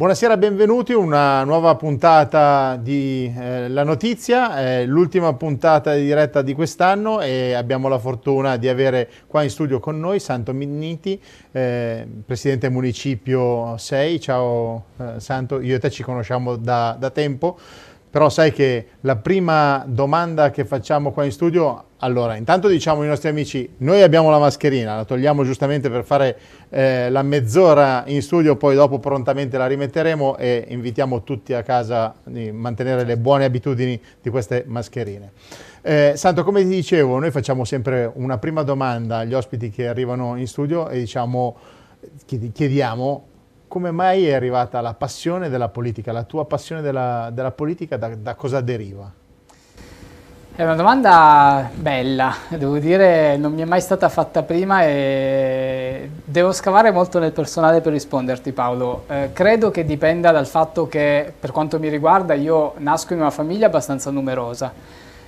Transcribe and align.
Buonasera, 0.00 0.38
benvenuti, 0.38 0.94
una 0.94 1.44
nuova 1.44 1.74
puntata 1.74 2.78
di 2.80 3.30
eh, 3.36 3.68
La 3.68 3.84
Notizia, 3.84 4.56
è 4.56 4.86
l'ultima 4.86 5.34
puntata 5.34 5.92
di 5.94 6.04
diretta 6.04 6.40
di 6.40 6.54
quest'anno 6.54 7.20
e 7.20 7.52
abbiamo 7.52 7.86
la 7.86 7.98
fortuna 7.98 8.56
di 8.56 8.66
avere 8.66 9.10
qua 9.26 9.42
in 9.42 9.50
studio 9.50 9.78
con 9.78 10.00
noi 10.00 10.18
Santo 10.18 10.54
Minniti, 10.54 11.20
eh, 11.52 12.06
Presidente 12.24 12.70
Municipio 12.70 13.76
6. 13.76 14.20
Ciao 14.20 14.84
eh, 14.96 15.20
Santo, 15.20 15.60
io 15.60 15.76
e 15.76 15.78
te 15.78 15.90
ci 15.90 16.02
conosciamo 16.02 16.56
da, 16.56 16.96
da 16.98 17.10
tempo, 17.10 17.58
però 18.10 18.28
sai 18.28 18.52
che 18.52 18.86
la 19.02 19.16
prima 19.16 19.84
domanda 19.86 20.50
che 20.50 20.64
facciamo 20.64 21.12
qua 21.12 21.24
in 21.24 21.30
studio 21.30 21.84
allora, 22.02 22.36
intanto 22.36 22.66
diciamo 22.66 23.02
ai 23.02 23.08
nostri 23.08 23.28
amici, 23.28 23.74
noi 23.78 24.00
abbiamo 24.00 24.30
la 24.30 24.38
mascherina, 24.38 24.96
la 24.96 25.04
togliamo 25.04 25.44
giustamente 25.44 25.90
per 25.90 26.02
fare 26.02 26.38
eh, 26.70 27.10
la 27.10 27.22
mezz'ora 27.22 28.04
in 28.06 28.22
studio, 28.22 28.56
poi 28.56 28.74
dopo 28.74 28.98
prontamente 28.98 29.58
la 29.58 29.66
rimetteremo 29.66 30.38
e 30.38 30.64
invitiamo 30.68 31.22
tutti 31.22 31.52
a 31.52 31.62
casa 31.62 32.14
di 32.24 32.50
mantenere 32.52 33.04
le 33.04 33.18
buone 33.18 33.44
abitudini 33.44 34.00
di 34.22 34.30
queste 34.30 34.64
mascherine. 34.66 35.32
Eh, 35.82 36.14
Santo, 36.16 36.42
come 36.42 36.62
ti 36.62 36.68
dicevo, 36.68 37.18
noi 37.18 37.30
facciamo 37.30 37.64
sempre 37.64 38.10
una 38.14 38.38
prima 38.38 38.62
domanda 38.62 39.18
agli 39.18 39.34
ospiti 39.34 39.68
che 39.68 39.86
arrivano 39.86 40.36
in 40.36 40.46
studio 40.46 40.88
e 40.88 41.00
diciamo, 41.00 41.56
chiediamo 42.26 43.28
come 43.70 43.92
mai 43.92 44.26
è 44.26 44.32
arrivata 44.32 44.80
la 44.80 44.94
passione 44.94 45.48
della 45.48 45.68
politica, 45.68 46.10
la 46.10 46.24
tua 46.24 46.44
passione 46.44 46.82
della, 46.82 47.30
della 47.32 47.52
politica 47.52 47.96
da, 47.96 48.08
da 48.16 48.34
cosa 48.34 48.60
deriva? 48.60 49.08
È 50.56 50.64
una 50.64 50.74
domanda 50.74 51.70
bella, 51.72 52.34
devo 52.48 52.78
dire, 52.78 53.36
non 53.36 53.52
mi 53.52 53.62
è 53.62 53.64
mai 53.64 53.80
stata 53.80 54.08
fatta 54.08 54.42
prima 54.42 54.82
e 54.82 56.10
devo 56.24 56.50
scavare 56.50 56.90
molto 56.90 57.20
nel 57.20 57.30
personale 57.30 57.80
per 57.80 57.92
risponderti 57.92 58.50
Paolo. 58.50 59.04
Eh, 59.06 59.30
credo 59.32 59.70
che 59.70 59.84
dipenda 59.84 60.32
dal 60.32 60.48
fatto 60.48 60.88
che, 60.88 61.32
per 61.38 61.52
quanto 61.52 61.78
mi 61.78 61.88
riguarda, 61.88 62.34
io 62.34 62.74
nasco 62.78 63.12
in 63.12 63.20
una 63.20 63.30
famiglia 63.30 63.66
abbastanza 63.66 64.10
numerosa 64.10 64.72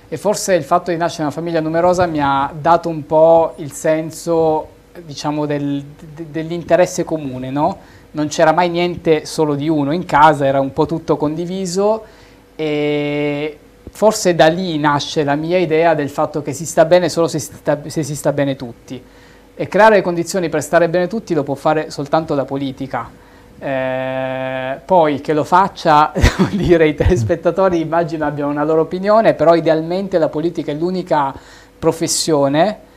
e 0.09 0.17
forse 0.17 0.53
il 0.53 0.65
fatto 0.65 0.91
di 0.91 0.97
nascere 0.97 1.23
in 1.23 1.29
una 1.29 1.35
famiglia 1.35 1.61
numerosa 1.61 2.05
mi 2.07 2.19
ha 2.21 2.51
dato 2.53 2.89
un 2.89 3.05
po' 3.05 3.53
il 3.55 3.71
senso, 3.71 4.67
diciamo, 5.05 5.45
del, 5.45 5.83
de, 6.15 6.27
dell'interesse 6.29 7.03
comune, 7.03 7.49
no? 7.49 7.77
Non 8.11 8.27
c'era 8.27 8.51
mai 8.51 8.69
niente 8.69 9.25
solo 9.25 9.55
di 9.55 9.67
uno 9.67 9.91
in 9.91 10.05
casa, 10.05 10.45
era 10.45 10.59
un 10.59 10.71
po' 10.71 10.85
tutto 10.85 11.17
condiviso 11.17 12.03
e 12.55 13.57
forse 13.89 14.35
da 14.35 14.47
lì 14.47 14.77
nasce 14.77 15.23
la 15.23 15.35
mia 15.35 15.57
idea 15.57 15.93
del 15.93 16.09
fatto 16.09 16.41
che 16.41 16.53
si 16.53 16.65
sta 16.65 16.85
bene 16.85 17.09
solo 17.09 17.27
se 17.27 17.39
si 17.39 17.53
sta, 17.53 17.79
se 17.85 18.03
si 18.03 18.15
sta 18.15 18.31
bene 18.31 18.55
tutti 18.55 19.01
e 19.55 19.67
creare 19.67 19.95
le 19.95 20.01
condizioni 20.01 20.49
per 20.49 20.63
stare 20.63 20.89
bene 20.89 21.07
tutti 21.07 21.33
lo 21.33 21.43
può 21.43 21.55
fare 21.55 21.89
soltanto 21.89 22.33
la 22.33 22.45
politica. 22.45 23.21
Eh, 23.59 24.79
poi 24.83 25.21
che 25.21 25.33
lo 25.33 25.43
faccia, 25.43 26.11
dire, 26.51 26.87
i 26.87 26.95
telespettatori 26.95 27.79
immagino 27.79 28.25
abbiano 28.25 28.51
una 28.51 28.63
loro 28.63 28.81
opinione, 28.81 29.35
però 29.35 29.55
idealmente 29.55 30.17
la 30.17 30.27
politica 30.27 30.71
è 30.71 30.75
l'unica 30.75 31.33
professione 31.77 32.91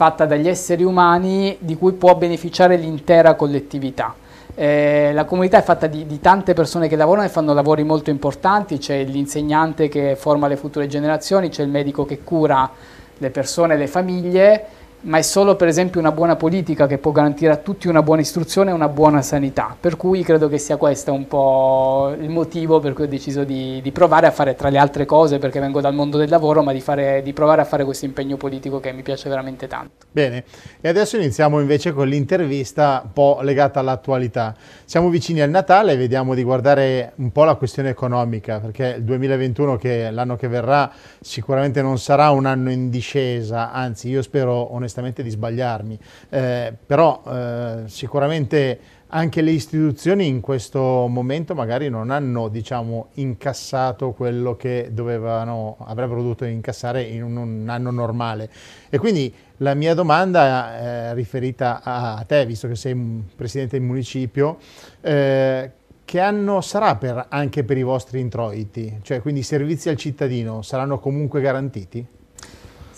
fatta 0.00 0.24
dagli 0.24 0.48
esseri 0.48 0.82
umani 0.82 1.58
di 1.60 1.76
cui 1.76 1.92
può 1.92 2.14
beneficiare 2.14 2.76
l'intera 2.76 3.34
collettività. 3.34 4.14
Eh, 4.54 5.10
la 5.12 5.26
comunità 5.26 5.58
è 5.58 5.62
fatta 5.62 5.88
di, 5.88 6.06
di, 6.06 6.20
tante 6.20 6.54
persone 6.54 6.88
che 6.88 6.96
lavorano 6.96 7.26
e 7.26 7.28
fanno 7.28 7.52
lavori 7.52 7.82
molto 7.82 8.08
importanti, 8.08 8.78
c'è 8.78 9.04
l'insegnante 9.04 9.88
che 9.90 10.16
forma 10.16 10.48
le 10.48 10.56
future 10.56 10.86
generazioni, 10.86 11.50
c'è 11.50 11.62
il 11.62 11.68
medico 11.68 12.06
che 12.06 12.20
cura 12.24 12.70
le 13.18 13.28
persone 13.28 13.74
e 13.74 13.76
le 13.76 13.86
famiglie 13.88 14.64
ma 15.02 15.18
è 15.18 15.22
solo 15.22 15.56
per 15.56 15.68
esempio 15.68 15.98
una 15.98 16.12
buona 16.12 16.36
politica 16.36 16.86
che 16.86 16.98
può 16.98 17.10
garantire 17.10 17.52
a 17.52 17.56
tutti 17.56 17.88
una 17.88 18.02
buona 18.02 18.20
istruzione 18.20 18.70
e 18.70 18.74
una 18.74 18.88
buona 18.88 19.22
sanità, 19.22 19.74
per 19.78 19.96
cui 19.96 20.22
credo 20.22 20.48
che 20.48 20.58
sia 20.58 20.76
questo 20.76 21.12
un 21.12 21.26
po' 21.26 22.14
il 22.18 22.28
motivo 22.28 22.80
per 22.80 22.92
cui 22.92 23.04
ho 23.04 23.08
deciso 23.08 23.44
di, 23.44 23.80
di 23.80 23.92
provare 23.92 24.26
a 24.26 24.30
fare 24.30 24.54
tra 24.54 24.68
le 24.68 24.78
altre 24.78 25.06
cose, 25.06 25.38
perché 25.38 25.58
vengo 25.60 25.80
dal 25.80 25.94
mondo 25.94 26.18
del 26.18 26.28
lavoro, 26.28 26.62
ma 26.62 26.72
di, 26.72 26.80
fare, 26.80 27.22
di 27.22 27.32
provare 27.32 27.62
a 27.62 27.64
fare 27.64 27.84
questo 27.84 28.04
impegno 28.04 28.36
politico 28.36 28.78
che 28.78 28.92
mi 28.92 29.02
piace 29.02 29.28
veramente 29.28 29.66
tanto. 29.66 30.06
Bene, 30.10 30.44
e 30.80 30.88
adesso 30.88 31.16
iniziamo 31.16 31.60
invece 31.60 31.92
con 31.92 32.06
l'intervista 32.06 33.00
un 33.04 33.12
po' 33.12 33.38
legata 33.40 33.80
all'attualità. 33.80 34.54
Siamo 34.84 35.08
vicini 35.08 35.40
al 35.40 35.50
Natale 35.50 35.96
vediamo 35.96 36.34
di 36.34 36.42
guardare 36.42 37.12
un 37.16 37.32
po' 37.32 37.44
la 37.44 37.54
questione 37.54 37.88
economica, 37.88 38.60
perché 38.60 38.96
il 38.98 39.04
2021, 39.04 39.76
che 39.76 40.08
è 40.08 40.10
l'anno 40.10 40.36
che 40.36 40.48
verrà, 40.48 40.90
sicuramente 41.20 41.80
non 41.80 41.98
sarà 41.98 42.30
un 42.30 42.44
anno 42.44 42.70
in 42.70 42.90
discesa, 42.90 43.72
anzi 43.72 44.08
io 44.08 44.20
spero 44.20 44.74
onestamente 44.74 44.88
onestamente 44.90 45.22
di 45.22 45.30
sbagliarmi, 45.30 45.98
eh, 46.30 46.74
però 46.84 47.22
eh, 47.26 47.82
sicuramente 47.86 48.78
anche 49.12 49.40
le 49.40 49.50
istituzioni 49.50 50.26
in 50.26 50.40
questo 50.40 51.06
momento 51.08 51.54
magari 51.54 51.88
non 51.88 52.10
hanno 52.10 52.48
diciamo, 52.48 53.08
incassato 53.14 54.12
quello 54.12 54.56
che 54.56 54.90
dovevano, 54.92 55.76
avrebbero 55.80 56.22
dovuto 56.22 56.44
incassare 56.44 57.02
in 57.02 57.22
un, 57.22 57.36
un 57.36 57.68
anno 57.68 57.90
normale. 57.90 58.50
E 58.88 58.98
quindi 58.98 59.32
la 59.58 59.74
mia 59.74 59.94
domanda 59.94 61.10
è 61.10 61.14
riferita 61.14 61.80
a 61.82 62.24
te, 62.26 62.46
visto 62.46 62.68
che 62.68 62.76
sei 62.76 63.24
presidente 63.34 63.78
del 63.78 63.86
municipio, 63.86 64.58
eh, 65.00 65.70
che 66.04 66.20
anno 66.20 66.60
sarà 66.60 66.96
per, 66.96 67.26
anche 67.28 67.64
per 67.64 67.78
i 67.78 67.82
vostri 67.82 68.20
introiti? 68.20 68.98
Cioè, 69.02 69.20
quindi 69.20 69.40
i 69.40 69.44
servizi 69.44 69.88
al 69.88 69.96
cittadino 69.96 70.62
saranno 70.62 70.98
comunque 70.98 71.40
garantiti? 71.40 72.04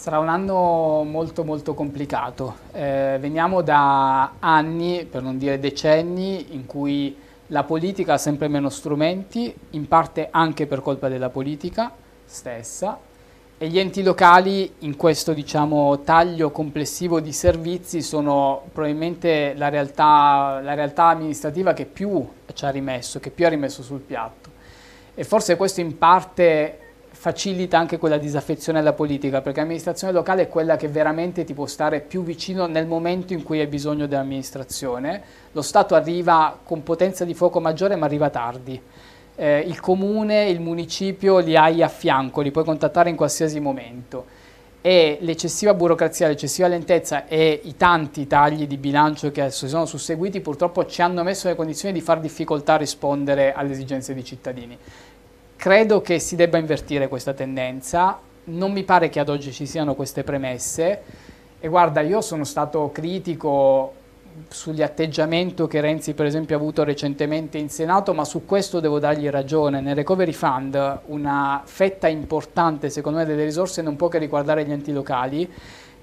Sarà 0.02 0.18
un 0.18 0.28
anno 0.28 1.04
molto 1.04 1.44
molto 1.44 1.74
complicato. 1.74 2.56
Eh, 2.72 3.18
veniamo 3.20 3.62
da 3.62 4.32
anni, 4.40 5.06
per 5.08 5.22
non 5.22 5.38
dire 5.38 5.60
decenni, 5.60 6.56
in 6.56 6.66
cui 6.66 7.16
la 7.46 7.62
politica 7.62 8.14
ha 8.14 8.18
sempre 8.18 8.48
meno 8.48 8.68
strumenti, 8.68 9.54
in 9.70 9.86
parte 9.86 10.26
anche 10.28 10.66
per 10.66 10.80
colpa 10.80 11.08
della 11.08 11.28
politica 11.28 11.92
stessa, 12.24 12.98
e 13.56 13.68
gli 13.68 13.78
enti 13.78 14.02
locali 14.02 14.74
in 14.80 14.96
questo 14.96 15.32
diciamo, 15.32 16.00
taglio 16.00 16.50
complessivo 16.50 17.20
di 17.20 17.32
servizi 17.32 18.02
sono 18.02 18.62
probabilmente 18.72 19.54
la 19.54 19.68
realtà, 19.68 20.58
la 20.64 20.74
realtà 20.74 21.04
amministrativa 21.04 21.74
che 21.74 21.84
più 21.84 22.28
ci 22.52 22.64
ha 22.64 22.70
rimesso, 22.70 23.20
che 23.20 23.30
più 23.30 23.46
ha 23.46 23.50
rimesso 23.50 23.84
sul 23.84 24.00
piatto. 24.00 24.50
E 25.14 25.22
forse 25.22 25.54
questo 25.54 25.80
in 25.80 25.96
parte 25.96 26.78
facilita 27.22 27.78
anche 27.78 27.98
quella 27.98 28.18
disaffezione 28.18 28.80
alla 28.80 28.94
politica, 28.94 29.42
perché 29.42 29.60
l'amministrazione 29.60 30.12
locale 30.12 30.42
è 30.42 30.48
quella 30.48 30.74
che 30.74 30.88
veramente 30.88 31.44
ti 31.44 31.54
può 31.54 31.66
stare 31.66 32.00
più 32.00 32.24
vicino 32.24 32.66
nel 32.66 32.88
momento 32.88 33.32
in 33.32 33.44
cui 33.44 33.60
hai 33.60 33.68
bisogno 33.68 34.08
dell'amministrazione. 34.08 35.22
Lo 35.52 35.62
Stato 35.62 35.94
arriva 35.94 36.58
con 36.64 36.82
potenza 36.82 37.24
di 37.24 37.32
fuoco 37.32 37.60
maggiore 37.60 37.94
ma 37.94 38.06
arriva 38.06 38.28
tardi. 38.28 38.80
Eh, 39.36 39.60
il 39.60 39.78
comune, 39.78 40.48
il 40.48 40.58
municipio 40.58 41.38
li 41.38 41.56
hai 41.56 41.80
a 41.80 41.86
fianco, 41.86 42.40
li 42.40 42.50
puoi 42.50 42.64
contattare 42.64 43.08
in 43.08 43.14
qualsiasi 43.14 43.60
momento 43.60 44.40
e 44.84 45.18
l'eccessiva 45.20 45.74
burocrazia, 45.74 46.26
l'eccessiva 46.26 46.66
lentezza 46.66 47.28
e 47.28 47.60
i 47.62 47.76
tanti 47.76 48.26
tagli 48.26 48.66
di 48.66 48.76
bilancio 48.76 49.30
che 49.30 49.48
si 49.52 49.68
sono 49.68 49.86
susseguiti 49.86 50.40
purtroppo 50.40 50.86
ci 50.86 51.02
hanno 51.02 51.22
messo 51.22 51.44
nelle 51.44 51.56
condizioni 51.56 51.94
di 51.94 52.00
far 52.00 52.18
difficoltà 52.18 52.74
a 52.74 52.78
rispondere 52.78 53.52
alle 53.52 53.70
esigenze 53.70 54.12
dei 54.12 54.24
cittadini. 54.24 54.76
Credo 55.62 56.00
che 56.00 56.18
si 56.18 56.34
debba 56.34 56.58
invertire 56.58 57.06
questa 57.06 57.34
tendenza, 57.34 58.18
non 58.46 58.72
mi 58.72 58.82
pare 58.82 59.08
che 59.08 59.20
ad 59.20 59.28
oggi 59.28 59.52
ci 59.52 59.64
siano 59.64 59.94
queste 59.94 60.24
premesse. 60.24 61.02
E 61.60 61.68
guarda, 61.68 62.00
io 62.00 62.20
sono 62.20 62.42
stato 62.42 62.90
critico 62.92 63.92
sugli 64.48 64.82
atteggiamenti 64.82 65.64
che 65.68 65.80
Renzi 65.80 66.14
per 66.14 66.26
esempio 66.26 66.56
ha 66.56 66.58
avuto 66.58 66.82
recentemente 66.82 67.58
in 67.58 67.68
Senato, 67.68 68.12
ma 68.12 68.24
su 68.24 68.44
questo 68.44 68.80
devo 68.80 68.98
dargli 68.98 69.28
ragione. 69.28 69.80
Nel 69.80 69.94
Recovery 69.94 70.32
Fund 70.32 71.00
una 71.06 71.62
fetta 71.64 72.08
importante 72.08 72.90
secondo 72.90 73.18
me 73.18 73.24
delle 73.24 73.44
risorse 73.44 73.82
non 73.82 73.94
può 73.94 74.08
che 74.08 74.18
riguardare 74.18 74.64
gli 74.64 74.72
enti 74.72 74.90
locali 74.90 75.48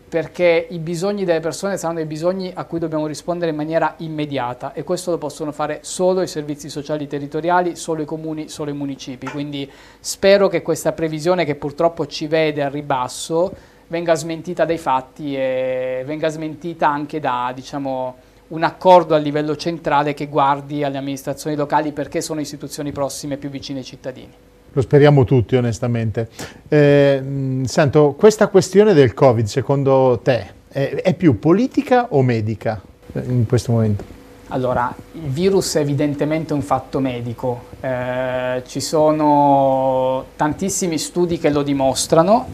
perché 0.09 0.65
i 0.71 0.79
bisogni 0.79 1.23
delle 1.23 1.39
persone 1.39 1.77
saranno 1.77 1.99
dei 1.99 2.07
bisogni 2.07 2.51
a 2.53 2.65
cui 2.65 2.79
dobbiamo 2.79 3.05
rispondere 3.05 3.51
in 3.51 3.57
maniera 3.57 3.93
immediata 3.97 4.73
e 4.73 4.83
questo 4.83 5.11
lo 5.11 5.19
possono 5.19 5.51
fare 5.51 5.79
solo 5.83 6.23
i 6.23 6.27
servizi 6.27 6.67
sociali 6.67 7.05
territoriali, 7.05 7.75
solo 7.75 8.01
i 8.01 8.05
comuni, 8.05 8.49
solo 8.49 8.71
i 8.71 8.73
municipi. 8.73 9.27
Quindi 9.27 9.69
spero 9.99 10.47
che 10.47 10.63
questa 10.63 10.93
previsione 10.93 11.45
che 11.45 11.53
purtroppo 11.53 12.07
ci 12.07 12.25
vede 12.25 12.63
al 12.63 12.71
ribasso 12.71 13.53
venga 13.87 14.15
smentita 14.15 14.65
dai 14.65 14.79
fatti 14.79 15.35
e 15.35 16.01
venga 16.05 16.29
smentita 16.29 16.87
anche 16.87 17.19
da 17.19 17.51
diciamo, 17.53 18.15
un 18.47 18.63
accordo 18.63 19.13
a 19.13 19.17
livello 19.19 19.55
centrale 19.55 20.15
che 20.15 20.27
guardi 20.27 20.83
alle 20.83 20.97
amministrazioni 20.97 21.55
locali 21.55 21.91
perché 21.91 22.19
sono 22.21 22.39
istituzioni 22.39 22.91
prossime 22.91 23.37
più 23.37 23.49
vicine 23.49 23.79
ai 23.79 23.85
cittadini. 23.85 24.33
Lo 24.73 24.81
speriamo 24.81 25.23
tutti 25.23 25.55
onestamente. 25.55 26.29
Eh, 26.67 27.61
sento, 27.65 28.13
questa 28.17 28.47
questione 28.47 28.93
del 28.93 29.13
Covid 29.13 29.45
secondo 29.45 30.19
te 30.23 30.57
è, 30.67 31.01
è 31.03 31.13
più 31.15 31.39
politica 31.39 32.07
o 32.09 32.21
medica 32.21 32.81
in 33.13 33.45
questo 33.47 33.71
momento? 33.71 34.17
Allora, 34.51 34.93
il 35.13 35.29
virus 35.29 35.75
è 35.75 35.81
evidentemente 35.81 36.53
un 36.53 36.63
fatto 36.63 36.99
medico, 36.99 37.65
eh, 37.81 38.63
ci 38.65 38.79
sono 38.79 40.25
tantissimi 40.35 40.97
studi 40.97 41.37
che 41.37 41.51
lo 41.51 41.61
dimostrano, 41.61 42.47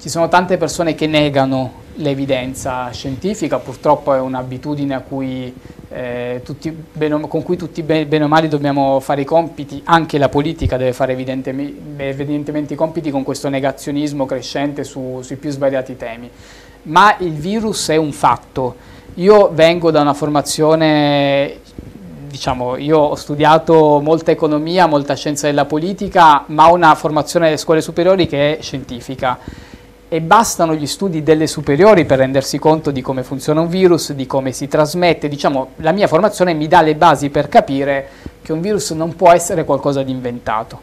ci 0.00 0.08
sono 0.08 0.28
tante 0.28 0.56
persone 0.56 0.96
che 0.96 1.06
negano 1.06 1.86
l'evidenza 1.96 2.90
scientifica, 2.90 3.58
purtroppo 3.58 4.14
è 4.14 4.20
un'abitudine 4.20 4.94
a 4.94 5.00
cui 5.00 5.54
eh, 5.90 6.42
tutti, 6.44 6.70
bene, 6.70 7.18
con 7.28 7.42
cui 7.42 7.56
tutti 7.56 7.82
bene 7.82 8.22
o 8.22 8.28
male 8.28 8.48
dobbiamo 8.48 9.00
fare 9.00 9.22
i 9.22 9.24
compiti, 9.24 9.80
anche 9.84 10.18
la 10.18 10.28
politica 10.28 10.76
deve 10.76 10.92
fare 10.92 11.12
evidentemente, 11.12 12.06
evidentemente 12.08 12.74
i 12.74 12.76
compiti 12.76 13.10
con 13.10 13.22
questo 13.22 13.48
negazionismo 13.48 14.26
crescente 14.26 14.84
su, 14.84 15.20
sui 15.22 15.36
più 15.36 15.50
svariati 15.50 15.96
temi. 15.96 16.30
Ma 16.82 17.16
il 17.18 17.32
virus 17.32 17.88
è 17.88 17.96
un 17.96 18.12
fatto. 18.12 18.96
Io 19.14 19.50
vengo 19.52 19.90
da 19.90 20.02
una 20.02 20.14
formazione, 20.14 21.58
diciamo, 22.28 22.76
io 22.76 22.98
ho 22.98 23.14
studiato 23.14 24.00
molta 24.00 24.30
economia, 24.30 24.86
molta 24.86 25.14
scienza 25.14 25.46
della 25.46 25.64
politica, 25.64 26.44
ma 26.48 26.70
ho 26.70 26.74
una 26.74 26.94
formazione 26.94 27.48
alle 27.48 27.56
scuole 27.56 27.80
superiori 27.80 28.26
che 28.26 28.58
è 28.58 28.62
scientifica 28.62 29.38
e 30.08 30.20
bastano 30.20 30.74
gli 30.74 30.86
studi 30.86 31.22
delle 31.22 31.46
superiori 31.46 32.06
per 32.06 32.18
rendersi 32.18 32.58
conto 32.58 32.90
di 32.90 33.02
come 33.02 33.22
funziona 33.22 33.60
un 33.60 33.68
virus, 33.68 34.12
di 34.12 34.26
come 34.26 34.52
si 34.52 34.66
trasmette. 34.66 35.28
Diciamo, 35.28 35.70
la 35.76 35.92
mia 35.92 36.06
formazione 36.06 36.54
mi 36.54 36.66
dà 36.66 36.80
le 36.80 36.94
basi 36.94 37.28
per 37.28 37.48
capire 37.48 38.08
che 38.40 38.52
un 38.52 38.60
virus 38.60 38.90
non 38.92 39.14
può 39.14 39.30
essere 39.30 39.64
qualcosa 39.64 40.02
di 40.02 40.10
inventato. 40.10 40.80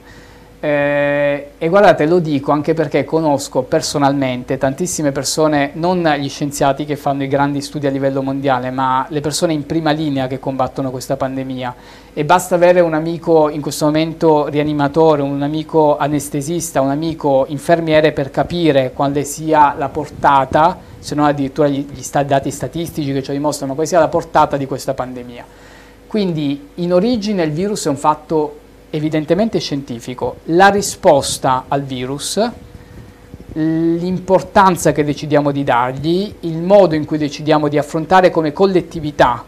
Eh, 0.66 1.50
e 1.60 1.70
guardate, 1.70 2.08
lo 2.08 2.18
dico 2.18 2.52
anche 2.52 2.74
perché 2.74 3.06
conosco 3.06 3.62
personalmente 3.62 4.58
tantissime 4.58 5.12
persone, 5.12 5.70
non 5.74 6.02
gli 6.18 6.28
scienziati 6.28 6.86
che 6.86 6.96
fanno 6.96 7.22
i 7.22 7.28
grandi 7.28 7.62
studi 7.62 7.86
a 7.86 7.92
livello 7.92 8.24
mondiale, 8.24 8.72
ma 8.72 9.06
le 9.10 9.22
persone 9.22 9.54
in 9.54 9.68
prima 9.68 9.92
linea 9.92 10.26
che 10.26 10.40
combattono 10.40 10.90
questa 10.90 11.18
pandemia. 11.18 11.76
E 12.16 12.26
basta 12.26 12.56
avere 12.56 12.80
un 12.80 12.96
amico 12.96 13.50
in 13.50 13.62
questo 13.62 13.86
momento 13.86 14.48
rianimatore, 14.48 15.22
un 15.22 15.44
amico 15.44 15.98
anestesista, 15.98 16.82
un 16.82 16.90
amico 16.90 17.46
infermiere 17.50 18.12
per 18.12 18.32
capire 18.32 18.92
quale 18.92 19.24
sia 19.24 19.76
la 19.78 19.90
portata, 19.90 20.80
se 20.98 21.14
non 21.14 21.26
addirittura 21.26 21.68
gli, 21.68 21.86
gli 21.88 22.04
dati 22.26 22.50
statistici 22.50 23.14
che 23.14 23.22
ci 23.22 23.34
dimostrano, 23.34 23.76
quale 23.76 23.88
sia 23.88 24.00
la 24.00 24.08
portata 24.08 24.58
di 24.58 24.66
questa 24.66 24.96
pandemia. 24.96 25.46
Quindi 26.08 26.70
in 26.76 26.92
origine 26.92 27.44
il 27.44 27.52
virus 27.52 27.86
è 27.86 27.90
un 27.90 27.98
fatto 27.98 28.62
evidentemente 28.90 29.60
scientifico, 29.60 30.38
la 30.46 30.68
risposta 30.70 31.66
al 31.68 31.84
virus, 31.84 32.42
l'importanza 33.54 34.92
che 34.92 35.04
decidiamo 35.04 35.52
di 35.52 35.64
dargli, 35.64 36.34
il 36.42 36.58
modo 36.58 36.96
in 36.96 37.06
cui 37.06 37.18
decidiamo 37.18 37.68
di 37.68 37.78
affrontare 37.78 38.30
come 38.30 38.52
collettività 38.52 39.44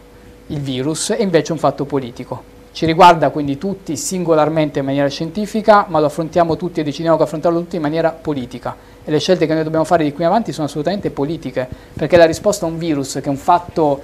il 0.48 0.60
virus 0.60 1.10
è 1.12 1.22
invece 1.22 1.52
un 1.52 1.58
fatto 1.58 1.86
politico. 1.86 2.56
Ci 2.72 2.86
riguarda 2.86 3.32
quindi 3.32 3.58
tutti 3.58 3.98
singolarmente 3.98 4.80
in 4.80 4.86
maniera 4.86 5.10
scientifica, 5.10 5.88
ma 5.90 6.00
lo 6.00 6.06
affrontiamo 6.06 6.56
tutti 6.56 6.80
e 6.80 6.84
decidiamo 6.84 7.18
che 7.18 7.24
affrontarlo 7.24 7.60
tutti 7.60 7.76
in 7.76 7.82
maniera 7.82 8.12
politica. 8.12 8.76
E 9.04 9.10
le 9.10 9.20
scelte 9.20 9.48
che 9.48 9.54
noi 9.54 9.64
dobbiamo 9.64 9.84
fare 9.84 10.04
di 10.04 10.14
qui 10.14 10.24
in 10.24 10.30
avanti 10.30 10.52
sono 10.52 10.68
assolutamente 10.68 11.10
politiche, 11.10 11.68
perché 11.94 12.18
la 12.18 12.26
risposta 12.26 12.66
a 12.66 12.70
un 12.70 12.78
virus, 12.78 13.14
che 13.14 13.24
è 13.24 13.30
un 13.30 13.38
fatto 13.38 14.00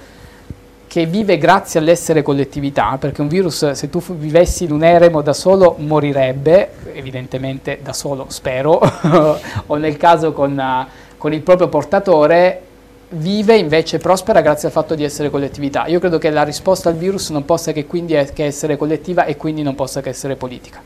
che 0.94 1.06
vive 1.06 1.38
grazie 1.38 1.80
all'essere 1.80 2.22
collettività, 2.22 2.98
perché 3.00 3.20
un 3.20 3.26
virus 3.26 3.72
se 3.72 3.90
tu 3.90 4.00
vivessi 4.16 4.62
in 4.62 4.70
un 4.70 4.84
eremo 4.84 5.22
da 5.22 5.32
solo 5.32 5.74
morirebbe, 5.76 6.70
evidentemente 6.92 7.80
da 7.82 7.92
solo 7.92 8.26
spero, 8.28 8.78
o 9.66 9.74
nel 9.74 9.96
caso 9.96 10.32
con, 10.32 10.56
uh, 10.56 11.16
con 11.18 11.32
il 11.32 11.40
proprio 11.40 11.66
portatore, 11.66 12.60
vive 13.08 13.56
invece 13.56 13.98
prospera 13.98 14.40
grazie 14.40 14.68
al 14.68 14.72
fatto 14.72 14.94
di 14.94 15.02
essere 15.02 15.30
collettività. 15.30 15.86
Io 15.88 15.98
credo 15.98 16.18
che 16.18 16.30
la 16.30 16.44
risposta 16.44 16.90
al 16.90 16.94
virus 16.94 17.30
non 17.30 17.44
possa 17.44 17.72
che 17.72 17.86
quindi 17.86 18.12
che 18.32 18.44
essere 18.44 18.76
collettiva 18.76 19.24
e 19.24 19.36
quindi 19.36 19.62
non 19.62 19.74
possa 19.74 20.00
che 20.00 20.10
essere 20.10 20.36
politica. 20.36 20.80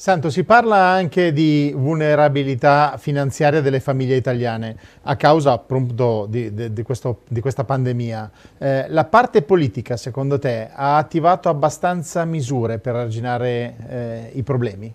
Santo, 0.00 0.30
si 0.30 0.44
parla 0.44 0.78
anche 0.78 1.30
di 1.30 1.74
vulnerabilità 1.76 2.94
finanziaria 2.96 3.60
delle 3.60 3.80
famiglie 3.80 4.16
italiane 4.16 4.74
a 5.02 5.14
causa 5.14 5.52
appunto 5.52 6.24
di, 6.26 6.54
di, 6.54 6.72
di, 6.72 6.82
questo, 6.82 7.20
di 7.28 7.42
questa 7.42 7.64
pandemia. 7.64 8.30
Eh, 8.56 8.86
la 8.88 9.04
parte 9.04 9.42
politica, 9.42 9.98
secondo 9.98 10.38
te, 10.38 10.70
ha 10.72 10.96
attivato 10.96 11.50
abbastanza 11.50 12.24
misure 12.24 12.78
per 12.78 12.94
arginare 12.94 13.76
eh, 13.90 14.30
i 14.36 14.42
problemi? 14.42 14.90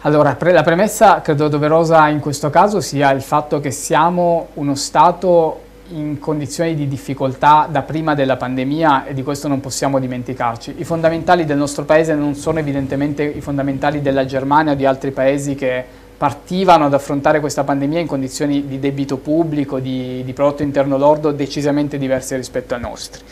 Allora, 0.00 0.36
pre 0.36 0.52
la 0.52 0.62
premessa 0.62 1.20
credo 1.20 1.48
doverosa 1.48 2.08
in 2.08 2.20
questo 2.20 2.48
caso 2.48 2.80
sia 2.80 3.10
il 3.10 3.20
fatto 3.20 3.60
che 3.60 3.72
siamo 3.72 4.48
uno 4.54 4.74
Stato 4.74 5.64
in 5.90 6.18
condizioni 6.18 6.74
di 6.74 6.88
difficoltà 6.88 7.68
da 7.70 7.82
prima 7.82 8.14
della 8.14 8.36
pandemia 8.36 9.06
e 9.06 9.14
di 9.14 9.22
questo 9.22 9.48
non 9.48 9.60
possiamo 9.60 9.98
dimenticarci. 9.98 10.74
I 10.78 10.84
fondamentali 10.84 11.44
del 11.44 11.56
nostro 11.56 11.84
paese 11.84 12.14
non 12.14 12.34
sono 12.34 12.58
evidentemente 12.58 13.22
i 13.22 13.40
fondamentali 13.40 14.02
della 14.02 14.24
Germania 14.24 14.72
o 14.72 14.74
di 14.74 14.84
altri 14.86 15.10
paesi 15.10 15.54
che 15.54 15.84
partivano 16.16 16.86
ad 16.86 16.94
affrontare 16.94 17.40
questa 17.40 17.62
pandemia 17.62 18.00
in 18.00 18.06
condizioni 18.06 18.66
di 18.66 18.78
debito 18.78 19.18
pubblico, 19.18 19.78
di, 19.78 20.22
di 20.24 20.32
prodotto 20.32 20.62
interno 20.62 20.96
lordo 20.96 21.30
decisamente 21.30 21.98
diverse 21.98 22.36
rispetto 22.36 22.74
ai 22.74 22.80
nostri. 22.80 23.22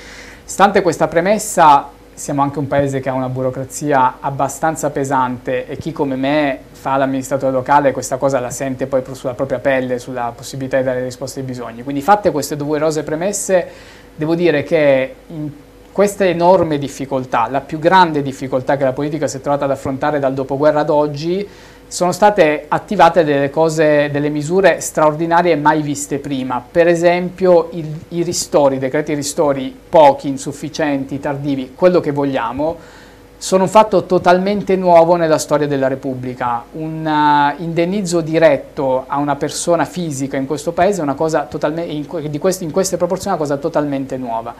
Stante 0.45 0.83
questa 0.83 1.09
premessa, 1.09 1.89
siamo 2.13 2.43
anche 2.43 2.59
un 2.59 2.69
paese 2.69 3.01
che 3.01 3.09
ha 3.09 3.15
una 3.15 3.29
burocrazia 3.29 4.19
abbastanza 4.21 4.91
pesante 4.91 5.67
e 5.67 5.77
chi 5.79 5.93
come 5.93 6.17
me 6.17 6.59
fa 6.85 6.99
l'amministratore 6.99 7.51
locale 7.51 7.93
questa 7.93 8.19
cosa 8.19 8.39
la 8.41 8.51
sente 8.51 8.87
poi 8.87 9.03
sulla 9.13 9.33
propria 9.33 9.59
pelle, 9.59 9.99
sulla 9.99 10.35
possibilità 10.37 10.77
di 10.77 10.83
dare 10.83 11.03
risposte 11.03 11.41
ai 11.41 11.47
bisogni. 11.47 11.83
Quindi 11.83 12.03
fatte 12.03 12.31
queste 12.31 12.57
doverose 12.57 13.03
premesse, 13.03 13.67
devo 14.15 14.35
dire 14.35 14.63
che 14.65 15.15
in 15.29 15.51
queste 15.91 16.29
enormi 16.29 16.77
difficoltà, 16.77 17.49
la 17.49 17.63
più 17.63 17.79
grande 17.79 18.21
difficoltà 18.21 18.77
che 18.77 18.85
la 18.85 18.93
politica 18.93 19.27
si 19.27 19.39
è 19.39 19.41
trovata 19.41 19.65
ad 19.65 19.71
affrontare 19.71 20.19
dal 20.19 20.35
dopoguerra 20.35 20.81
ad 20.81 20.91
oggi, 20.91 21.49
sono 21.87 22.13
state 22.13 22.67
attivate 22.69 23.25
delle, 23.25 23.49
cose, 23.49 24.11
delle 24.11 24.29
misure 24.29 24.83
straordinarie 24.83 25.57
mai 25.57 25.81
viste 25.81 26.19
prima, 26.19 26.63
per 26.71 26.87
esempio 26.87 27.71
il, 27.73 27.87
i 28.09 28.23
ristori, 28.23 28.77
i 28.77 28.79
decreti 28.79 29.15
ristori 29.15 29.75
pochi, 29.89 30.29
insufficienti, 30.29 31.19
tardivi, 31.19 31.73
quello 31.75 32.01
che 32.01 32.11
vogliamo, 32.11 32.77
sono 33.45 33.65
un 33.65 33.69
fatto 33.69 34.05
totalmente 34.05 34.75
nuovo 34.75 35.17
nella 35.17 35.37
storia 35.37 35.67
della 35.67 35.87
Repubblica. 35.87 36.65
Un 36.73 37.05
uh, 37.05 37.63
indennizzo 37.63 38.23
diretto 38.23 39.05
a 39.07 39.19
una 39.19 39.37
persona 39.37 39.85
fisica 39.85 40.39
in 40.39 40.47
questo 40.47 40.73
paese 40.73 41.01
è 41.01 41.03
una 41.03 41.13
cosa 41.13 41.43
totalmente, 41.43 41.93
in, 41.93 42.07
in, 42.09 42.41
queste, 42.41 42.97
proporzioni 42.97 43.37
è 43.37 43.39
una 43.39 43.47
cosa 43.47 43.59
totalmente 43.59 44.17
nuova. 44.17 44.55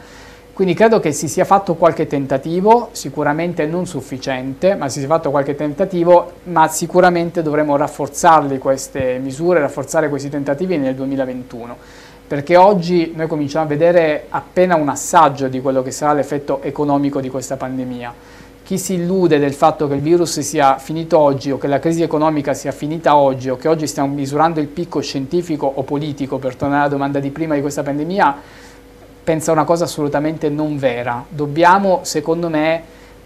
Quindi 0.53 0.75
credo 0.75 0.99
che 0.99 1.13
si 1.13 1.27
sia 1.27 1.45
fatto 1.45 1.73
qualche 1.73 2.05
tentativo, 2.05 2.89
sicuramente 2.91 3.65
non 3.65 3.87
sufficiente, 3.87 4.75
ma 4.75 4.87
si 4.87 4.99
sia 4.99 5.07
fatto 5.07 5.31
qualche 5.31 5.55
tentativo, 5.55 6.33
ma 6.43 6.67
sicuramente 6.67 7.41
dovremo 7.41 7.75
rafforzarle 7.77 8.59
queste 8.59 9.17
misure, 9.17 9.61
rafforzare 9.61 10.09
questi 10.09 10.29
tentativi 10.29 10.77
nel 10.77 10.93
2021 10.93 12.03
perché 12.27 12.55
oggi 12.55 13.13
noi 13.15 13.27
cominciamo 13.27 13.65
a 13.65 13.67
vedere 13.67 14.25
appena 14.29 14.75
un 14.75 14.89
assaggio 14.89 15.47
di 15.47 15.61
quello 15.61 15.83
che 15.83 15.91
sarà 15.91 16.13
l'effetto 16.13 16.59
economico 16.63 17.21
di 17.21 17.29
questa 17.29 17.55
pandemia. 17.55 18.13
Chi 18.65 18.79
si 18.79 18.95
illude 18.95 19.37
del 19.37 19.53
fatto 19.53 19.87
che 19.87 19.93
il 19.93 20.01
virus 20.01 20.39
sia 20.39 20.79
finito 20.79 21.19
oggi 21.19 21.51
o 21.51 21.59
che 21.59 21.67
la 21.67 21.77
crisi 21.77 22.01
economica 22.01 22.55
sia 22.55 22.71
finita 22.71 23.15
oggi 23.15 23.51
o 23.51 23.57
che 23.57 23.67
oggi 23.67 23.85
stiamo 23.85 24.11
misurando 24.11 24.59
il 24.59 24.65
picco 24.65 25.01
scientifico 25.01 25.71
o 25.71 25.83
politico, 25.83 26.39
per 26.39 26.55
tornare 26.55 26.81
alla 26.81 26.89
domanda 26.89 27.19
di 27.19 27.29
prima 27.29 27.53
di 27.53 27.61
questa 27.61 27.83
pandemia, 27.83 28.35
pensa 29.23 29.51
una 29.51 29.65
cosa 29.65 29.83
assolutamente 29.83 30.49
non 30.49 30.79
vera. 30.79 31.23
Dobbiamo, 31.29 31.99
secondo 32.01 32.49
me, 32.49 32.81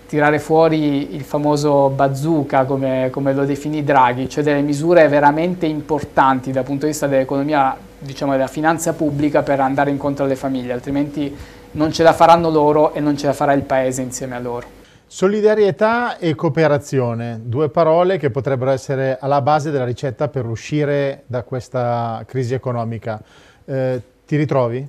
tirare 0.09 0.39
fuori 0.39 1.15
il 1.15 1.23
famoso 1.23 1.87
bazooka, 1.87 2.65
come, 2.65 3.07
come, 3.09 3.33
lo 3.33 3.45
definì 3.45 3.81
Draghi, 3.81 4.27
cioè 4.27 4.43
delle 4.43 4.59
misure 4.59 5.07
veramente 5.07 5.65
importanti 5.65 6.51
dal 6.51 6.65
punto 6.65 6.83
di 6.83 6.91
vista 6.91 7.07
dell'economia, 7.07 7.77
diciamo 7.97 8.33
della 8.33 8.47
finanza 8.47 8.91
pubblica 8.91 9.41
per 9.41 9.61
andare 9.61 9.89
incontro 9.89 10.25
alle 10.25 10.35
famiglie, 10.35 10.73
altrimenti 10.73 11.33
non 11.71 11.93
ce 11.93 12.03
la 12.03 12.11
faranno 12.11 12.49
loro 12.49 12.93
e 12.93 12.99
non 12.99 13.15
ce 13.15 13.27
la 13.27 13.33
farà 13.33 13.53
il 13.53 13.61
Paese 13.61 14.01
insieme 14.01 14.35
a 14.35 14.39
loro. 14.39 14.78
Solidarietà 15.11 16.19
e 16.19 16.35
cooperazione, 16.35 17.41
due 17.43 17.69
parole 17.69 18.19
che 18.19 18.29
potrebbero 18.29 18.69
essere 18.69 19.17
alla 19.19 19.41
base 19.41 19.71
della 19.71 19.83
ricetta 19.83 20.27
per 20.27 20.45
uscire 20.45 21.23
da 21.25 21.41
questa 21.41 22.23
crisi 22.27 22.53
economica. 22.53 23.19
Eh, 23.65 24.01
ti 24.27 24.35
ritrovi? 24.35 24.87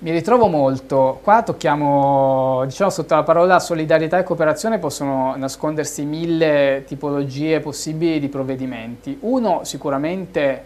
Mi 0.00 0.10
ritrovo 0.10 0.48
molto. 0.48 1.20
Qua 1.22 1.44
tocchiamo, 1.44 2.64
diciamo, 2.64 2.90
sotto 2.90 3.14
la 3.14 3.22
parola 3.22 3.60
solidarietà 3.60 4.18
e 4.18 4.24
cooperazione 4.24 4.80
possono 4.80 5.36
nascondersi 5.36 6.04
mille 6.04 6.82
tipologie 6.84 7.60
possibili 7.60 8.18
di 8.18 8.28
provvedimenti. 8.28 9.16
Uno 9.20 9.60
sicuramente, 9.62 10.64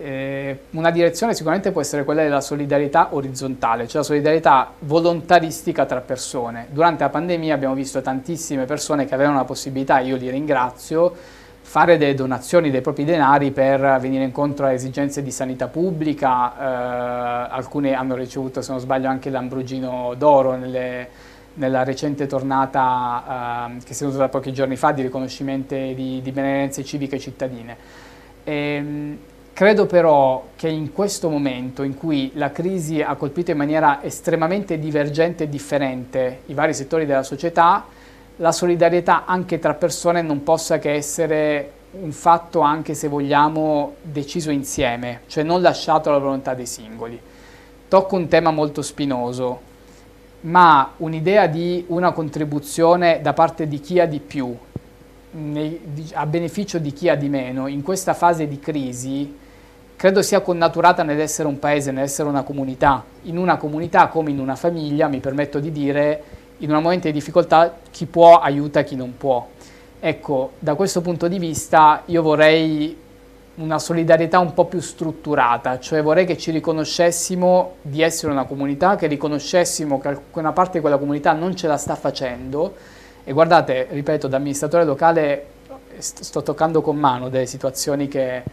eh, 0.00 0.58
una 0.70 0.90
direzione 0.90 1.34
sicuramente 1.34 1.72
può 1.72 1.80
essere 1.80 2.04
quella 2.04 2.22
della 2.22 2.40
solidarietà 2.40 3.08
orizzontale, 3.12 3.86
cioè 3.86 4.02
la 4.02 4.06
solidarietà 4.06 4.72
volontaristica 4.80 5.86
tra 5.86 6.00
persone. 6.00 6.66
Durante 6.70 7.04
la 7.04 7.08
pandemia 7.08 7.54
abbiamo 7.54 7.74
visto 7.74 8.02
tantissime 8.02 8.66
persone 8.66 9.06
che 9.06 9.14
avevano 9.14 9.36
la 9.36 9.44
possibilità, 9.44 9.98
io 10.00 10.16
li 10.16 10.28
ringrazio, 10.28 11.14
fare 11.62 11.98
delle 11.98 12.14
donazioni 12.14 12.70
dei 12.70 12.80
propri 12.80 13.04
denari 13.04 13.50
per 13.50 13.98
venire 14.00 14.24
incontro 14.24 14.66
a 14.66 14.72
esigenze 14.72 15.22
di 15.22 15.30
sanità 15.30 15.68
pubblica, 15.68 16.52
eh, 16.52 17.48
alcune 17.50 17.94
hanno 17.94 18.14
ricevuto 18.14 18.62
se 18.62 18.70
non 18.70 18.80
sbaglio 18.80 19.08
anche 19.08 19.30
l'Ambrugino 19.30 20.14
d'Oro 20.16 20.56
nella 20.56 21.82
recente 21.82 22.26
tornata 22.26 23.68
eh, 23.70 23.84
che 23.84 23.94
si 23.94 24.04
è 24.04 24.06
tenuta 24.06 24.28
pochi 24.28 24.52
giorni 24.52 24.76
fa 24.76 24.92
di 24.92 25.02
riconoscimento 25.02 25.74
di, 25.74 26.20
di 26.22 26.32
benevolenze 26.32 26.84
civiche 26.84 27.18
cittadine. 27.18 27.76
E, 28.44 28.52
ehm, 28.52 29.18
Credo 29.58 29.86
però 29.86 30.50
che 30.54 30.68
in 30.68 30.92
questo 30.92 31.28
momento 31.28 31.82
in 31.82 31.96
cui 31.96 32.30
la 32.34 32.52
crisi 32.52 33.02
ha 33.02 33.16
colpito 33.16 33.50
in 33.50 33.56
maniera 33.56 34.00
estremamente 34.04 34.78
divergente 34.78 35.42
e 35.42 35.48
differente 35.48 36.42
i 36.46 36.54
vari 36.54 36.72
settori 36.72 37.06
della 37.06 37.24
società, 37.24 37.84
la 38.36 38.52
solidarietà 38.52 39.24
anche 39.24 39.58
tra 39.58 39.74
persone 39.74 40.22
non 40.22 40.44
possa 40.44 40.78
che 40.78 40.92
essere 40.92 41.72
un 41.90 42.12
fatto 42.12 42.60
anche 42.60 42.94
se 42.94 43.08
vogliamo 43.08 43.96
deciso 44.00 44.52
insieme, 44.52 45.22
cioè 45.26 45.42
non 45.42 45.60
lasciato 45.60 46.08
alla 46.08 46.18
volontà 46.18 46.54
dei 46.54 46.64
singoli. 46.64 47.20
Tocco 47.88 48.14
un 48.14 48.28
tema 48.28 48.52
molto 48.52 48.80
spinoso, 48.80 49.60
ma 50.42 50.92
un'idea 50.98 51.48
di 51.48 51.84
una 51.88 52.12
contribuzione 52.12 53.18
da 53.20 53.32
parte 53.32 53.66
di 53.66 53.80
chi 53.80 53.98
ha 53.98 54.06
di 54.06 54.20
più, 54.20 54.56
a 56.12 56.26
beneficio 56.26 56.78
di 56.78 56.92
chi 56.92 57.08
ha 57.08 57.16
di 57.16 57.28
meno, 57.28 57.66
in 57.66 57.82
questa 57.82 58.14
fase 58.14 58.46
di 58.46 58.60
crisi, 58.60 59.46
credo 59.98 60.22
sia 60.22 60.42
connaturata 60.42 61.02
nell'essere 61.02 61.48
un 61.48 61.58
paese, 61.58 61.90
nell'essere 61.90 62.28
una 62.28 62.44
comunità. 62.44 63.02
In 63.22 63.36
una 63.36 63.56
comunità 63.56 64.06
come 64.06 64.30
in 64.30 64.38
una 64.38 64.54
famiglia, 64.54 65.08
mi 65.08 65.18
permetto 65.18 65.58
di 65.58 65.72
dire, 65.72 66.22
in 66.58 66.72
un 66.72 66.80
momento 66.80 67.08
di 67.08 67.12
difficoltà 67.12 67.78
chi 67.90 68.06
può 68.06 68.38
aiuta 68.38 68.84
chi 68.84 68.94
non 68.94 69.16
può. 69.16 69.44
Ecco, 69.98 70.52
da 70.60 70.76
questo 70.76 71.00
punto 71.00 71.26
di 71.26 71.40
vista 71.40 72.02
io 72.04 72.22
vorrei 72.22 72.96
una 73.56 73.80
solidarietà 73.80 74.38
un 74.38 74.54
po' 74.54 74.66
più 74.66 74.78
strutturata, 74.78 75.80
cioè 75.80 76.00
vorrei 76.00 76.26
che 76.26 76.38
ci 76.38 76.52
riconoscessimo 76.52 77.78
di 77.82 78.00
essere 78.00 78.30
una 78.30 78.44
comunità, 78.44 78.94
che 78.94 79.08
riconoscessimo 79.08 79.98
che 79.98 80.16
una 80.34 80.52
parte 80.52 80.74
di 80.74 80.80
quella 80.80 80.98
comunità 80.98 81.32
non 81.32 81.56
ce 81.56 81.66
la 81.66 81.76
sta 81.76 81.96
facendo 81.96 82.76
e 83.24 83.32
guardate, 83.32 83.88
ripeto, 83.90 84.28
da 84.28 84.36
amministratore 84.36 84.84
locale 84.84 85.46
sto 85.98 86.44
toccando 86.44 86.82
con 86.82 86.96
mano 86.96 87.28
delle 87.28 87.46
situazioni 87.46 88.06
che 88.06 88.44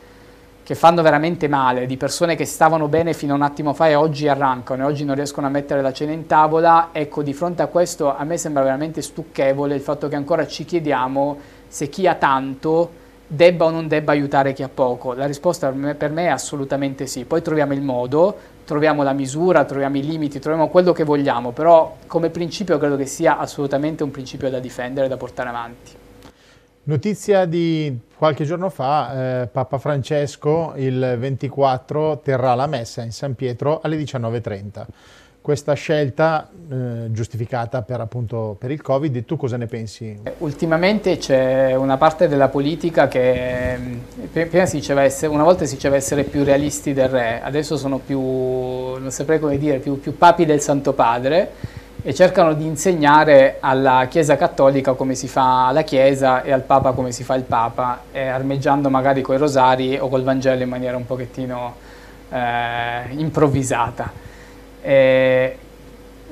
che 0.66 0.74
fanno 0.74 1.04
veramente 1.04 1.48
male, 1.48 1.86
di 1.86 1.96
persone 1.96 2.36
che 2.36 2.46
stavano 2.46 2.88
bene 2.88 3.14
fino 3.14 3.34
a 3.34 3.36
un 3.36 3.44
attimo 3.44 3.76
fa 3.76 3.88
e 3.88 3.94
oggi 3.94 4.28
arrancano 4.28 4.82
e 4.82 4.86
oggi 4.88 5.06
non 5.06 5.14
riescono 5.14 5.46
a 5.46 5.52
mettere 5.52 5.84
la 5.84 5.94
cena 5.94 6.12
in 6.12 6.26
tavola, 6.26 6.90
ecco 6.92 7.22
di 7.22 7.34
fronte 7.34 7.62
a 7.62 7.68
questo 7.68 8.18
a 8.18 8.24
me 8.24 8.36
sembra 8.36 8.64
veramente 8.64 9.04
stucchevole 9.04 9.76
il 9.76 9.82
fatto 9.82 10.08
che 10.08 10.16
ancora 10.16 10.48
ci 10.48 10.66
chiediamo 10.66 11.38
se 11.68 11.88
chi 11.88 12.08
ha 12.08 12.16
tanto 12.16 13.04
debba 13.28 13.66
o 13.66 13.70
non 13.70 13.88
debba 13.88 14.14
aiutare 14.14 14.54
chi 14.54 14.64
ha 14.64 14.70
poco. 14.70 15.14
La 15.14 15.28
risposta 15.28 15.72
per 15.72 16.10
me, 16.10 16.24
è 16.24 16.30
assolutamente 16.30 17.06
sì, 17.06 17.26
poi 17.26 17.44
troviamo 17.44 17.74
il 17.74 17.84
modo, 17.84 18.36
troviamo 18.66 19.04
la 19.04 19.14
misura, 19.14 19.66
troviamo 19.66 19.98
i 19.98 20.04
limiti, 20.04 20.40
troviamo 20.40 20.70
quello 20.70 20.94
che 20.94 21.04
vogliamo, 21.04 21.52
però 21.52 21.96
come 22.08 22.32
principio 22.32 22.80
credo 22.80 22.96
che 22.96 23.06
sia 23.06 23.38
assolutamente 23.38 24.02
un 24.02 24.10
principio 24.10 24.50
da 24.50 24.58
difendere, 24.58 25.08
da 25.08 25.18
portare 25.18 25.50
avanti. 25.50 26.04
Notizia 26.88 27.46
di 27.46 27.98
qualche 28.16 28.44
giorno 28.44 28.70
fa, 28.70 29.42
eh, 29.42 29.48
Papa 29.48 29.80
Francesco 29.80 30.74
il 30.76 31.16
24 31.18 32.20
terrà 32.24 32.54
la 32.54 32.68
messa 32.68 33.02
in 33.02 33.12
San 33.12 33.34
Pietro 33.34 33.80
alle 33.82 33.98
19.30. 33.98 34.86
Questa 35.42 35.74
scelta 35.74 36.48
eh, 36.48 37.12
giustificata 37.12 37.82
per, 37.82 38.02
appunto, 38.02 38.56
per 38.60 38.70
il 38.70 38.84
Covid, 38.84 39.26
tu 39.26 39.36
cosa 39.36 39.58
ne 39.58 39.66
pensi? 39.66 40.16
Ultimamente 40.40 41.18
c'è 41.18 41.74
una 41.74 41.98
parte 41.98 42.28
della 42.28 42.50
politica 42.50 43.08
che 43.08 43.80
prima 44.32 44.68
si 44.68 44.76
diceva 44.76 45.02
essere, 45.02 45.34
una 45.34 45.44
volta 45.44 45.66
si 45.66 45.74
diceva 45.74 45.96
essere 45.96 46.24
più 46.24 46.44
realisti 46.44 46.94
del 46.94 47.10
re, 47.10 47.42
adesso 47.42 47.78
sono 47.78 47.98
più, 47.98 48.20
non 48.20 49.10
saprei 49.10 49.40
come 49.40 49.58
dire, 49.58 49.80
più, 49.80 50.00
più 50.00 50.16
papi 50.16 50.46
del 50.46 50.62
Santo 50.62 50.94
Padre 50.94 51.50
e 52.08 52.14
cercano 52.14 52.54
di 52.54 52.68
insegnare 52.68 53.58
alla 53.60 54.06
Chiesa 54.08 54.36
Cattolica 54.36 54.94
come 54.94 55.16
si 55.16 55.28
fa 55.28 55.72
la 55.72 55.82
Chiesa 55.82 56.44
e 56.44 56.52
al 56.52 56.62
Papa 56.62 56.92
come 56.92 57.12
si 57.12 57.24
fa 57.24 57.34
il 57.34 57.42
Papa, 57.42 58.04
armeggiando 58.14 58.92
magari 58.92 59.24
coi 59.24 59.40
rosari 59.40 59.98
o 59.98 60.08
col 60.08 60.22
Vangelo 60.22 60.62
in 60.62 60.70
maniera 60.70 60.98
un 60.98 61.08
pochettino 61.08 61.74
eh, 62.30 63.10
improvvisata. 63.10 64.12
E 64.84 65.58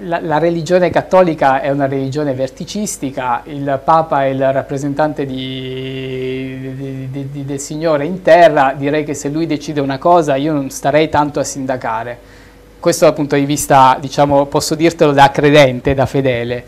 la, 0.01 0.19
la, 0.21 0.37
religione 0.37 0.91
cattolica 0.91 1.59
è 1.59 1.71
una 1.71 1.87
religione 1.87 2.35
verticistica, 2.35 3.41
il 3.45 3.81
Papa 3.83 4.25
è 4.25 4.27
il 4.27 4.53
rappresentante 4.53 5.25
di, 5.25 7.09
di, 7.09 7.29
di, 7.31 7.45
del 7.45 7.59
Signore 7.59 8.05
in 8.05 8.21
terra, 8.21 8.75
direi 8.77 9.03
che 9.03 9.15
se 9.15 9.29
lui 9.29 9.47
decide 9.47 9.81
una 9.81 9.97
cosa 9.97 10.35
io 10.35 10.53
non 10.53 10.69
starei 10.69 11.09
tanto 11.09 11.39
a 11.39 11.43
sindacare 11.43 12.32
questo 12.83 13.05
dal 13.05 13.13
punto 13.13 13.37
di 13.37 13.45
vista, 13.45 13.97
diciamo, 13.97 14.45
posso 14.47 14.75
dirtelo 14.75 15.13
da 15.13 15.31
credente, 15.31 15.93
da 15.93 16.05
fedele. 16.05 16.65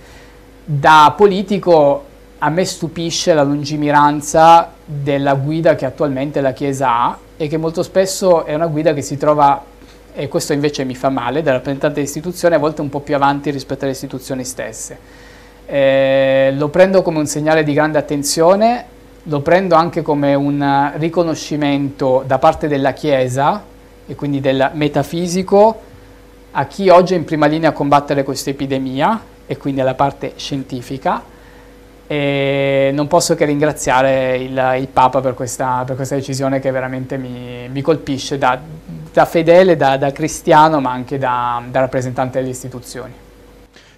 Da 0.63 1.13
politico 1.13 2.05
a 2.37 2.49
me 2.49 2.63
stupisce 2.63 3.33
la 3.33 3.43
lungimiranza 3.43 4.71
della 4.85 5.33
guida 5.33 5.75
che 5.75 5.83
attualmente 5.83 6.39
la 6.39 6.53
Chiesa 6.53 6.89
ha 6.89 7.17
e 7.35 7.49
che 7.49 7.57
molto 7.57 7.83
spesso 7.83 8.45
è 8.45 8.53
una 8.53 8.67
guida 8.67 8.93
che 8.93 9.01
si 9.01 9.17
trova, 9.17 9.61
e 10.13 10.29
questo 10.29 10.53
invece 10.53 10.85
mi 10.85 10.95
fa 10.95 11.09
male, 11.09 11.41
da 11.41 11.51
rappresentante 11.51 11.95
dell'istituzione 11.95 12.55
a 12.55 12.59
volte 12.59 12.79
un 12.79 12.87
po' 12.87 13.01
più 13.01 13.13
avanti 13.13 13.51
rispetto 13.51 13.83
alle 13.83 13.91
istituzioni 13.91 14.45
stesse. 14.45 14.97
Eh, 15.65 16.53
lo 16.55 16.69
prendo 16.69 17.01
come 17.01 17.19
un 17.19 17.27
segnale 17.27 17.63
di 17.63 17.73
grande 17.73 17.97
attenzione, 17.97 18.85
lo 19.23 19.41
prendo 19.41 19.75
anche 19.75 20.01
come 20.01 20.33
un 20.33 20.93
riconoscimento 20.95 22.23
da 22.25 22.37
parte 22.37 22.69
della 22.69 22.93
Chiesa 22.93 23.61
e 24.07 24.15
quindi 24.15 24.39
del 24.39 24.69
metafisico 24.75 25.91
a 26.57 26.65
chi 26.67 26.87
oggi 26.87 27.13
è 27.13 27.17
in 27.17 27.25
prima 27.25 27.47
linea 27.47 27.69
a 27.69 27.73
combattere 27.73 28.23
questa 28.23 28.49
epidemia 28.49 29.21
e 29.45 29.57
quindi 29.57 29.81
alla 29.81 29.93
parte 29.93 30.33
scientifica 30.37 31.21
e 32.07 32.91
non 32.93 33.07
posso 33.07 33.35
che 33.35 33.45
ringraziare 33.45 34.37
il, 34.37 34.75
il 34.79 34.87
Papa 34.87 35.19
per 35.19 35.33
questa, 35.33 35.83
per 35.85 35.95
questa, 35.95 36.15
decisione 36.15 36.59
che 36.59 36.71
veramente 36.71 37.17
mi, 37.17 37.67
mi 37.69 37.81
colpisce 37.81 38.37
da, 38.37 38.57
da 39.11 39.25
fedele, 39.25 39.75
da, 39.75 39.97
da, 39.97 40.11
cristiano 40.11 40.79
ma 40.79 40.91
anche 40.91 41.17
da, 41.17 41.61
da 41.69 41.81
rappresentante 41.81 42.39
delle 42.39 42.51
istituzioni. 42.51 43.13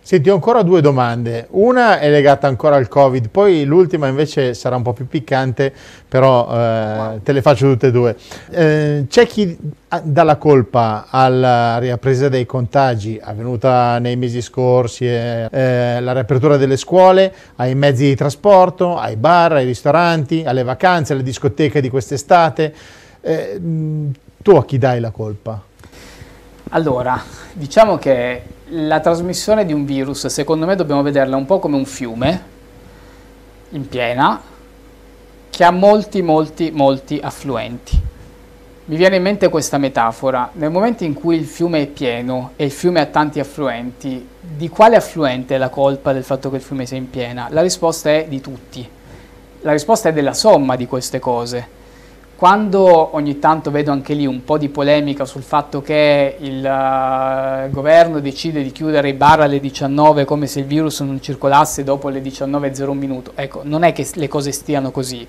Senti, 0.08 0.30
ho 0.30 0.36
ancora 0.36 0.62
due 0.62 0.80
domande. 0.80 1.48
Una 1.50 2.00
è 2.00 2.10
legata 2.10 2.48
ancora 2.48 2.78
al 2.78 2.88
Covid, 2.88 3.28
poi 3.28 3.66
l'ultima 3.66 4.08
invece 4.08 4.54
sarà 4.54 4.78
un 4.78 4.82
po' 4.82 4.94
più 4.94 5.06
piccante, 5.06 5.74
però 6.08 6.48
eh, 6.50 6.56
wow. 6.56 7.22
te 7.22 7.34
le 7.34 7.42
faccio 7.42 7.70
tutte 7.70 7.88
e 7.88 7.92
due. 7.92 8.16
Eh, 8.50 9.06
c'è 9.10 9.28
chi 9.28 9.58
dà 10.04 10.24
la 10.24 10.38
colpa 10.38 11.08
alla 11.10 11.78
ripresa 11.80 12.30
dei 12.30 12.46
contagi 12.46 13.20
avvenuta 13.22 14.00
nei 14.00 14.16
mesi 14.16 14.42
scorsi, 14.42 15.06
eh, 15.06 15.50
eh, 15.52 16.00
la 16.00 16.14
riapertura 16.14 16.56
delle 16.56 16.78
scuole, 16.78 17.34
ai 17.58 17.76
mezzi 17.76 18.06
di 18.06 18.16
trasporto, 18.16 18.96
ai 18.98 19.18
bar, 19.18 19.52
ai 19.52 19.66
ristoranti, 19.66 20.42
alle 20.46 20.64
vacanze, 20.64 21.12
alle 21.12 21.24
discoteche 21.24 21.82
di 21.82 21.90
quest'estate. 21.90 22.74
Eh, 23.20 23.60
tu 24.42 24.52
a 24.52 24.64
chi 24.64 24.78
dai 24.78 25.02
la 25.02 25.12
colpa? 25.12 25.62
Allora, 26.70 27.22
diciamo 27.52 27.98
che 27.98 28.56
la 28.70 29.00
trasmissione 29.00 29.66
di 29.66 29.74
un 29.74 29.86
virus, 29.86 30.28
secondo 30.28 30.66
me, 30.66 30.76
dobbiamo 30.76 31.02
vederla 31.02 31.36
un 31.36 31.46
po' 31.46 31.60
come 31.60 31.76
un 31.76 31.86
fiume 31.86 32.56
in 33.70 33.88
piena 33.88 34.42
che 35.50 35.64
ha 35.64 35.72
molti, 35.72 36.22
molti, 36.22 36.72
molti 36.72 37.20
affluenti. 37.22 38.06
Mi 38.86 38.96
viene 38.96 39.18
in 39.18 39.22
mente 39.22 39.50
questa 39.50 39.78
metafora. 39.78 40.50
Nel 40.54 40.72
momento 40.72 41.04
in 41.04 41.14
cui 41.14 41.36
il 41.36 41.46
fiume 41.46 41.82
è 41.82 41.88
pieno 41.88 42.52
e 42.56 42.66
il 42.66 42.72
fiume 42.72 43.02
ha 43.02 43.06
tanti 43.06 43.40
affluenti, 43.40 44.26
di 44.40 44.70
quale 44.70 44.96
affluente 44.96 45.56
è 45.56 45.58
la 45.58 45.70
colpa 45.70 46.14
del 46.14 46.24
fatto 46.24 46.50
che 46.50 46.58
il 46.58 46.62
fiume 46.62 46.86
sia 46.86 46.98
in 46.98 47.10
piena? 47.10 47.48
La 47.50 47.62
risposta 47.62 48.10
è 48.10 48.26
di 48.30 48.40
tutti. 48.40 48.88
La 49.62 49.72
risposta 49.72 50.10
è 50.10 50.14
della 50.14 50.34
somma 50.34 50.76
di 50.76 50.86
queste 50.86 51.20
cose. 51.20 51.76
Quando 52.38 53.16
ogni 53.16 53.40
tanto 53.40 53.72
vedo 53.72 53.92
anche 53.92 54.14
lì 54.14 54.28
un 54.28 54.44
po' 54.44 54.60
di 54.60 54.70
polemica 54.70 55.26
sul 55.26 55.42
fatto 55.42 55.82
che 55.82 56.36
il 56.40 56.60
uh, 56.60 57.68
governo 57.72 58.20
decide 58.20 58.62
di 58.62 58.72
chiudere 58.72 59.10
i 59.10 59.14
bar 59.14 59.40
alle 59.40 59.60
19 59.60 60.24
come 60.24 60.46
se 60.46 60.60
il 60.60 60.68
virus 60.68 61.00
non 61.00 61.20
circolasse 61.20 61.84
dopo 61.84 62.10
le 62.10 62.22
19.01 62.22 62.92
minuto, 62.92 63.32
ecco, 63.34 63.62
non 63.64 63.82
è 63.82 63.92
che 63.92 64.08
le 64.14 64.28
cose 64.28 64.52
stiano 64.52 64.92
così. 64.92 65.26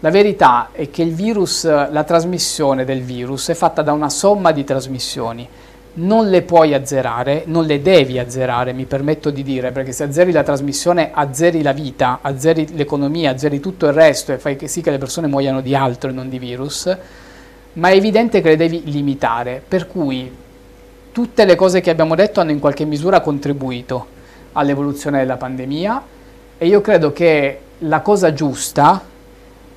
La 0.00 0.10
verità 0.10 0.68
è 0.72 0.90
che 0.90 1.06
virus, 1.06 1.64
la 1.64 2.04
trasmissione 2.04 2.84
del 2.84 3.00
virus 3.00 3.48
è 3.48 3.54
fatta 3.54 3.80
da 3.80 3.92
una 3.92 4.10
somma 4.10 4.52
di 4.52 4.62
trasmissioni 4.62 5.48
non 6.00 6.28
le 6.30 6.42
puoi 6.42 6.72
azzerare, 6.72 7.42
non 7.46 7.64
le 7.64 7.82
devi 7.82 8.18
azzerare, 8.18 8.72
mi 8.72 8.84
permetto 8.84 9.30
di 9.30 9.42
dire, 9.42 9.70
perché 9.72 9.92
se 9.92 10.04
azzeri 10.04 10.32
la 10.32 10.42
trasmissione, 10.42 11.10
azzeri 11.12 11.62
la 11.62 11.72
vita, 11.72 12.20
azzeri 12.22 12.74
l'economia, 12.74 13.32
azzeri 13.32 13.60
tutto 13.60 13.86
il 13.86 13.92
resto 13.92 14.32
e 14.32 14.38
fai 14.38 14.56
sì 14.66 14.80
che 14.80 14.90
le 14.90 14.98
persone 14.98 15.26
muoiano 15.26 15.60
di 15.60 15.74
altro 15.74 16.10
e 16.10 16.12
non 16.12 16.28
di 16.28 16.38
virus, 16.38 16.96
ma 17.74 17.88
è 17.88 17.94
evidente 17.94 18.40
che 18.40 18.48
le 18.48 18.56
devi 18.56 18.82
limitare, 18.84 19.62
per 19.66 19.86
cui 19.86 20.30
tutte 21.12 21.44
le 21.44 21.54
cose 21.54 21.80
che 21.80 21.90
abbiamo 21.90 22.14
detto 22.14 22.40
hanno 22.40 22.52
in 22.52 22.60
qualche 22.60 22.84
misura 22.84 23.20
contribuito 23.20 24.18
all'evoluzione 24.52 25.18
della 25.18 25.36
pandemia 25.36 26.02
e 26.56 26.66
io 26.66 26.80
credo 26.80 27.12
che 27.12 27.60
la 27.78 28.00
cosa 28.00 28.32
giusta 28.32 29.02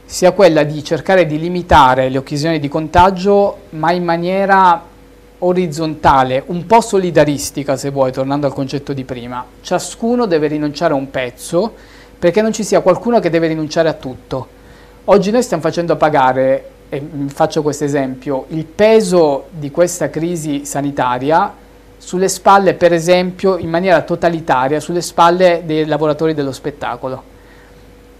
sia 0.05 0.31
quella 0.31 0.63
di 0.63 0.83
cercare 0.83 1.25
di 1.25 1.39
limitare 1.39 2.09
le 2.09 2.17
occasioni 2.17 2.59
di 2.59 2.67
contagio, 2.67 3.57
ma 3.71 3.91
in 3.91 4.03
maniera 4.03 4.91
orizzontale, 5.45 6.43
un 6.47 6.65
po' 6.65 6.81
solidaristica 6.81 7.75
se 7.77 7.89
vuoi, 7.89 8.11
tornando 8.11 8.47
al 8.47 8.53
concetto 8.53 8.93
di 8.93 9.03
prima. 9.03 9.45
Ciascuno 9.61 10.25
deve 10.25 10.47
rinunciare 10.47 10.93
a 10.93 10.97
un 10.97 11.09
pezzo 11.09 11.73
perché 12.17 12.41
non 12.41 12.53
ci 12.53 12.63
sia 12.63 12.81
qualcuno 12.81 13.19
che 13.19 13.29
deve 13.29 13.47
rinunciare 13.47 13.89
a 13.89 13.93
tutto. 13.93 14.47
Oggi 15.05 15.31
noi 15.31 15.43
stiamo 15.43 15.61
facendo 15.61 15.97
pagare 15.97 16.69
e 16.89 17.01
faccio 17.27 17.61
questo 17.61 17.83
esempio, 17.83 18.45
il 18.49 18.65
peso 18.65 19.47
di 19.49 19.71
questa 19.71 20.09
crisi 20.09 20.63
sanitaria 20.63 21.53
sulle 21.97 22.29
spalle, 22.29 22.75
per 22.75 22.93
esempio, 22.93 23.57
in 23.57 23.69
maniera 23.69 24.01
totalitaria, 24.01 24.79
sulle 24.79 25.01
spalle 25.01 25.63
dei 25.65 25.85
lavoratori 25.85 26.33
dello 26.33 26.51
spettacolo. 26.51 27.32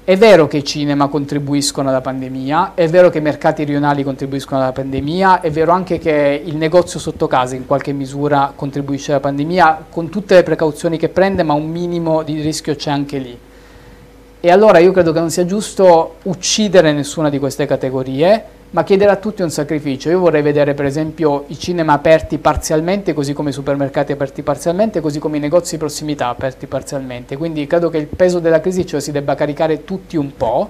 È 0.06 0.18
vero 0.18 0.48
che 0.48 0.58
i 0.58 0.66
cinema 0.66 1.08
contribuiscono 1.08 1.88
alla 1.88 2.02
pandemia, 2.02 2.74
è 2.74 2.90
vero 2.90 3.10
che 3.10 3.20
i 3.20 3.22
mercati 3.22 3.64
rionali 3.64 4.04
contribuiscono 4.04 4.60
alla 4.60 4.74
pandemia, 4.74 5.40
è 5.40 5.50
vero 5.50 5.72
anche 5.72 5.98
che 5.98 6.42
il 6.44 6.58
negozio 6.58 7.00
sotto 7.00 7.26
casa 7.28 7.56
in 7.56 7.66
qualche 7.66 7.94
misura 7.94 8.52
contribuisce 8.54 9.12
alla 9.12 9.22
pandemia, 9.22 9.86
con 9.90 10.10
tutte 10.10 10.36
le 10.36 10.44
precauzioni 10.44 10.98
che 10.98 11.08
prende, 11.08 11.44
ma 11.44 11.54
un 11.54 11.70
minimo 11.70 12.22
di 12.22 12.42
rischio 12.42 12.76
c'è 12.76 12.92
anche 12.92 13.18
lì. 13.18 13.40
E 14.42 14.52
allora 14.52 14.80
io 14.80 14.92
credo 14.92 15.14
che 15.14 15.22
non 15.22 15.30
sia 15.30 15.46
giusto 15.46 16.16
uccidere 16.24 16.92
nessuna 16.92 17.30
di 17.30 17.40
queste 17.40 17.66
categorie, 17.66 18.44
ma 18.74 18.84
chiedere 18.84 19.12
a 19.12 19.18
tutti 19.18 19.44
un 19.44 19.52
sacrificio. 19.52 20.10
Io 20.10 20.20
vorrei 20.20 20.42
vedere 20.42 20.74
per 20.74 20.86
esempio 20.86 21.46
i 21.48 21.60
cinema 21.60 21.94
aperti 21.94 22.40
parzialmente, 22.40 23.14
così 23.14 23.34
come 23.34 23.52
i 23.52 23.54
supermercati 23.54 24.12
aperti 24.12 24.42
parzialmente, 24.42 25.00
così 25.00 25.20
come 25.20 25.38
i 25.38 25.40
negozi 25.40 25.74
di 25.74 25.78
prossimità 25.78 26.30
aperti 26.30 26.66
parzialmente. 26.66 27.38
Quindi 27.38 27.68
credo 27.68 27.90
che 27.90 27.98
il 27.98 28.08
peso 28.08 28.40
della 28.40 28.62
crisi 28.62 28.86
lo 28.92 29.00
si 29.00 29.12
debba 29.12 29.36
caricare 29.36 29.84
tutti 29.84 30.18
un 30.18 30.36
po', 30.36 30.70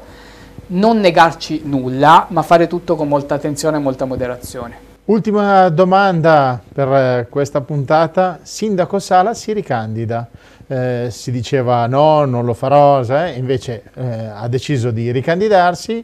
non 0.68 1.00
negarci 1.00 1.62
nulla, 1.64 2.28
ma 2.30 2.42
fare 2.42 2.68
tutto 2.68 2.98
con 2.98 3.08
molta 3.08 3.36
attenzione 3.36 3.78
e 3.78 3.80
molta 3.80 4.04
moderazione. 4.04 4.92
Ultima 5.06 5.70
domanda 5.70 6.62
per 6.74 6.88
eh, 6.90 7.28
questa 7.30 7.62
puntata. 7.62 8.40
Sindaco 8.42 9.00
Sala 9.00 9.34
si 9.34 9.54
ricandida. 9.54 10.28
Eh, 10.68 11.08
si 11.10 11.32
diceva 11.32 11.88
no, 11.88 12.26
non 12.26 12.46
lo 12.46 12.54
farò, 12.54 13.02
eh, 13.02 13.32
invece 13.32 13.84
eh, 13.96 14.30
ha 14.34 14.48
deciso 14.48 14.92
di 14.92 15.12
ricandidarsi 15.12 16.04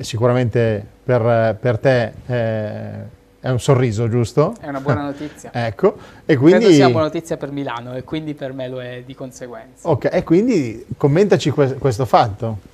sicuramente 0.00 0.84
per, 1.04 1.56
per 1.60 1.78
te 1.78 2.12
eh, 2.26 3.22
è 3.40 3.50
un 3.50 3.60
sorriso, 3.60 4.08
giusto? 4.08 4.54
È 4.58 4.68
una 4.68 4.80
buona 4.80 5.02
notizia. 5.12 5.50
ecco, 5.52 5.96
e 6.24 6.36
quindi... 6.36 6.60
Credo 6.60 6.72
sia 6.72 6.84
una 6.84 6.92
buona 6.92 7.06
notizia 7.06 7.36
per 7.36 7.50
Milano 7.50 7.94
e 7.94 8.02
quindi 8.02 8.34
per 8.34 8.52
me 8.54 8.68
lo 8.68 8.80
è 8.80 9.02
di 9.04 9.14
conseguenza. 9.14 9.88
Ok, 9.88 10.08
e 10.10 10.22
quindi 10.22 10.86
commentaci 10.96 11.50
que 11.50 11.74
questo 11.74 12.06
fatto. 12.06 12.72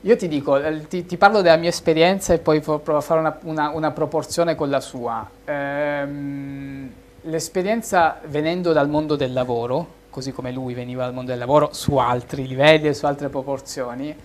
Io 0.00 0.16
ti 0.16 0.28
dico, 0.28 0.56
eh, 0.56 0.86
ti, 0.86 1.04
ti, 1.04 1.16
parlo 1.16 1.42
della 1.42 1.56
mia 1.56 1.68
esperienza 1.68 2.32
e 2.32 2.38
poi 2.38 2.60
provo 2.60 2.96
a 2.96 3.00
fare 3.00 3.20
una, 3.20 3.38
una, 3.42 3.70
una 3.70 3.90
proporzione 3.90 4.54
con 4.54 4.70
la 4.70 4.80
sua. 4.80 5.28
Ehm, 5.44 6.90
l'esperienza 7.22 8.20
venendo 8.26 8.72
dal 8.72 8.88
mondo 8.88 9.16
del 9.16 9.32
lavoro, 9.32 9.86
così 10.10 10.32
come 10.32 10.52
lui 10.52 10.74
veniva 10.74 11.04
dal 11.04 11.12
mondo 11.12 11.30
del 11.30 11.40
lavoro 11.40 11.70
su 11.72 11.96
altri 11.96 12.46
livelli 12.46 12.88
e 12.88 12.94
su 12.94 13.04
altre 13.04 13.28
proporzioni, 13.28 14.16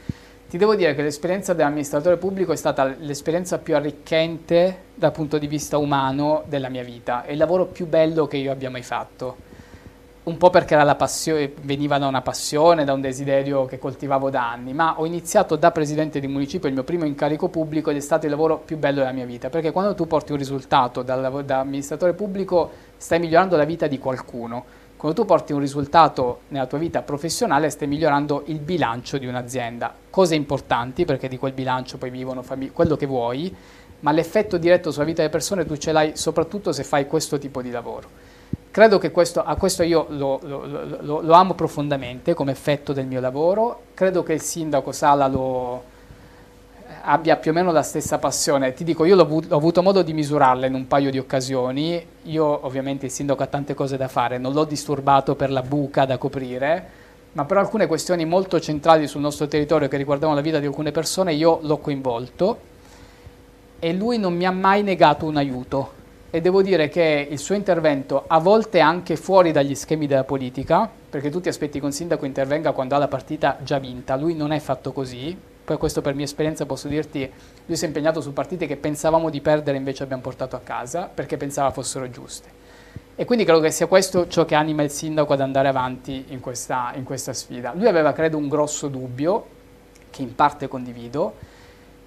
ti 0.52 0.58
devo 0.58 0.76
dire 0.76 0.94
che 0.94 1.02
l'esperienza 1.02 1.54
dell'amministratore 1.54 2.18
pubblico 2.18 2.52
è 2.52 2.58
stata 2.58 2.84
l'esperienza 3.00 3.58
più 3.58 3.74
arricchente 3.74 4.80
dal 4.94 5.14
punto 5.14 5.38
di 5.38 5.48
vista 5.48 5.78
umano 5.78 6.44
della 6.46 6.68
mia 6.68 6.84
vita, 6.84 7.24
è 7.24 7.32
il 7.32 7.38
lavoro 7.38 7.68
più 7.68 7.88
bello 7.88 8.28
che 8.28 8.36
io 8.36 8.52
abbia 8.52 8.70
mai 8.70 8.84
fatto. 8.84 9.38
Un 10.24 10.36
po' 10.36 10.50
perché 10.50 10.76
veniva 11.62 11.98
da 11.98 12.08
una 12.08 12.22
passione, 12.22 12.84
da 12.84 12.92
un 12.92 13.00
desiderio 13.00 13.64
che 13.64 13.80
coltivavo 13.80 14.30
da 14.30 14.52
anni, 14.52 14.74
ma 14.74 15.00
ho 15.00 15.06
iniziato 15.06 15.56
da 15.56 15.72
presidente 15.72 16.20
di 16.20 16.28
municipio, 16.28 16.68
il 16.68 16.74
mio 16.74 16.84
primo 16.84 17.06
incarico 17.06 17.48
pubblico, 17.48 17.90
ed 17.90 17.96
è 17.96 18.02
stato 18.02 18.26
il 18.26 18.32
lavoro 18.32 18.58
più 18.58 18.78
bello 18.78 19.00
della 19.00 19.14
mia 19.14 19.26
vita, 19.26 19.50
perché 19.50 19.72
quando 19.72 19.96
tu 19.96 20.06
porti 20.06 20.34
un 20.34 20.38
risultato 20.38 21.02
da, 21.02 21.16
da 21.30 21.60
amministratore 21.60 22.12
pubblico 22.12 22.72
stai 22.98 23.20
migliorando 23.20 23.56
la 23.56 23.64
vita 23.64 23.88
di 23.88 23.98
qualcuno 23.98 24.66
quando 25.02 25.20
tu 25.20 25.26
porti 25.26 25.52
un 25.52 25.60
risultato 25.60 26.42
nella 26.50 26.68
tua 26.68 26.78
vita 26.78 27.02
professionale 27.02 27.72
stai 27.72 27.88
migliorando 27.88 28.44
il 28.46 28.60
bilancio 28.60 29.18
di 29.18 29.26
un'azienda. 29.26 29.92
Cose 30.12 30.36
importanti 30.36 31.06
perché 31.06 31.28
di 31.28 31.40
quel 31.40 31.54
bilancio 31.54 31.98
poi 31.98 32.12
vivono 32.12 32.44
quello 32.72 32.96
che 32.96 33.08
vuoi, 33.08 33.52
ma 34.02 34.12
l'effetto 34.12 34.58
diretto 34.60 34.92
sulla 34.92 35.06
vita 35.06 35.24
delle 35.24 35.32
persone 35.32 35.66
tu 35.66 35.76
ce 35.76 35.92
l'hai 35.92 36.12
soprattutto 36.16 36.72
se 36.72 36.84
fai 36.84 37.08
questo 37.08 37.40
tipo 37.40 37.64
di 37.64 37.72
lavoro. 37.72 38.08
Credo 38.70 39.00
che 39.00 39.10
questo, 39.10 39.44
a 39.44 39.56
questo 39.56 39.82
io 39.82 40.06
lo, 40.10 40.40
lo, 40.44 40.66
lo, 40.68 41.22
lo, 41.22 41.34
amo 41.34 41.56
profondamente 41.56 42.36
come 42.36 42.52
effetto 42.52 42.94
del 42.94 43.08
mio 43.08 43.20
lavoro, 43.20 43.86
credo 43.96 44.22
che 44.22 44.34
il 44.34 44.42
sindaco 44.42 44.92
Sala 44.92 45.26
lo, 45.26 45.84
abbia 47.04 47.38
più 47.38 47.52
o 47.52 47.54
meno 47.54 47.72
la 47.72 47.82
stessa 47.82 48.18
passione. 48.18 48.74
Ti 48.74 48.84
dico, 48.84 49.06
io 49.06 49.18
ho 49.18 49.56
avuto 49.56 49.82
modo 49.82 50.02
di 50.02 50.14
misurarla 50.14 50.66
in 50.66 50.74
un 50.74 50.88
paio 50.88 51.12
di 51.12 51.18
occasioni. 51.18 52.06
Io 52.24 52.66
ovviamente 52.66 53.08
il 53.08 53.12
sindaco 53.12 53.44
ha 53.44 53.48
tante 53.48 53.74
cose 53.74 53.98
da 53.98 54.08
fare, 54.08 54.38
non 54.38 54.54
l'ho 54.54 54.66
disturbato 54.66 55.36
per 55.36 55.52
la 55.52 55.62
buca 55.62 56.06
da 56.06 56.18
coprire, 56.18 56.90
ma 57.34 57.46
per 57.46 57.58
alcune 57.58 57.88
questioni 57.88 58.26
molto 58.26 58.60
centrali 58.60 59.08
sul 59.08 59.22
nostro 59.22 59.48
territorio 59.48 59.88
che 59.88 59.98
riguardavano 59.98 60.38
la 60.38 60.44
vita 60.44 60.60
di 60.60 60.66
alcune 60.66 60.92
persone 60.92 61.34
io 61.34 61.60
l'ho 61.62 61.78
coinvolto 61.78 62.60
e 63.80 63.94
lui 63.94 64.18
non 64.18 64.36
mi 64.36 64.46
ha 64.46 64.52
mai 64.52 64.84
negato 64.84 65.26
un 65.26 65.38
aiuto. 65.38 66.00
E 66.30 66.40
devo 66.40 66.62
dire 66.62 66.88
che 66.88 67.28
il 67.30 67.40
suo 67.40 67.56
intervento, 67.56 68.24
a 68.28 68.40
volte 68.40 68.80
anche 68.80 69.18
fuori 69.18 69.52
dagli 69.52 69.76
schemi 69.76 70.08
della 70.08 70.24
politica, 70.24 70.90
perché 71.10 71.30
tu 71.30 71.42
ti 71.42 71.50
aspetti 71.50 71.80
che 71.80 71.86
un 71.86 71.92
sindaco 71.92 72.26
intervenga 72.26 72.72
quando 72.72 72.96
ha 72.96 73.00
la 73.00 73.10
partita 73.10 73.58
già 73.64 73.80
vinta, 73.80 74.16
lui 74.16 74.34
non 74.34 74.54
è 74.54 74.60
fatto 74.60 74.94
così, 74.94 75.38
poi 75.64 75.78
questo 75.78 76.02
per 76.02 76.16
mia 76.16 76.26
esperienza 76.26 76.66
posso 76.66 76.88
dirti, 76.88 77.30
lui 77.66 77.76
si 77.78 77.84
è 77.84 77.88
impegnato 77.88 78.22
su 78.22 78.34
partite 78.34 78.68
che 78.68 78.78
pensavamo 78.78 79.30
di 79.30 79.42
perdere 79.42 79.78
invece 79.78 80.04
abbiamo 80.04 80.22
portato 80.22 80.56
a 80.56 80.60
casa 80.60 81.10
perché 81.14 81.38
pensava 81.38 81.72
fossero 81.72 82.10
giuste. 82.10 82.60
E 83.16 83.26
quindi 83.26 83.46
credo 83.46 83.60
che 83.60 83.72
sia 83.72 83.86
questo 83.86 84.28
ciò 84.28 84.46
che 84.46 84.56
anima 84.56 84.82
il 84.84 84.90
sindaco 84.90 85.34
ad 85.34 85.42
andare 85.42 85.68
avanti 85.68 86.26
in 86.30 86.40
questa, 86.40 86.92
in 86.96 87.04
questa 87.04 87.34
sfida. 87.34 87.74
Lui 87.76 87.88
aveva, 87.88 88.14
credo, 88.14 88.38
un 88.38 88.48
grosso 88.48 88.88
dubbio, 88.88 89.46
che 90.10 90.22
in 90.24 90.34
parte 90.34 90.68
condivido, 90.68 91.36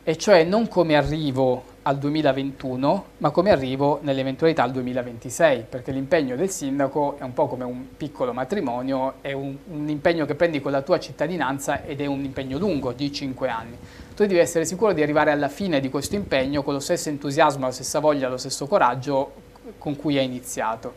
e 0.02 0.16
cioè 0.16 0.44
non 0.44 0.66
come 0.66 0.96
arrivo 0.96 1.72
al 1.86 1.98
2021, 1.98 3.04
ma 3.18 3.30
come 3.30 3.50
arrivo 3.50 3.98
nell'eventualità 4.02 4.62
al 4.62 4.72
2026, 4.72 5.66
perché 5.68 5.92
l'impegno 5.92 6.34
del 6.34 6.48
sindaco 6.48 7.16
è 7.18 7.22
un 7.22 7.34
po' 7.34 7.46
come 7.46 7.64
un 7.64 7.96
piccolo 7.96 8.32
matrimonio, 8.32 9.14
è 9.20 9.32
un, 9.32 9.54
un, 9.66 9.88
impegno 9.90 10.24
che 10.24 10.34
prendi 10.34 10.62
con 10.62 10.72
la 10.72 10.80
tua 10.80 10.98
cittadinanza 10.98 11.84
ed 11.84 12.00
è 12.00 12.06
un 12.06 12.24
impegno 12.24 12.56
lungo 12.56 12.92
di 12.92 13.12
5 13.12 13.48
anni. 13.48 13.76
Tu 14.14 14.24
devi 14.24 14.38
essere 14.38 14.64
sicuro 14.64 14.94
di 14.94 15.02
arrivare 15.02 15.30
alla 15.30 15.48
fine 15.48 15.80
di 15.80 15.90
questo 15.90 16.14
impegno 16.14 16.62
con 16.62 16.72
lo 16.72 16.80
stesso 16.80 17.10
entusiasmo, 17.10 17.66
la 17.66 17.72
stessa 17.72 17.98
voglia, 17.98 18.28
lo 18.28 18.38
stesso 18.38 18.66
coraggio 18.66 19.32
con 19.76 19.94
cui 19.96 20.16
hai 20.16 20.24
iniziato. 20.24 20.92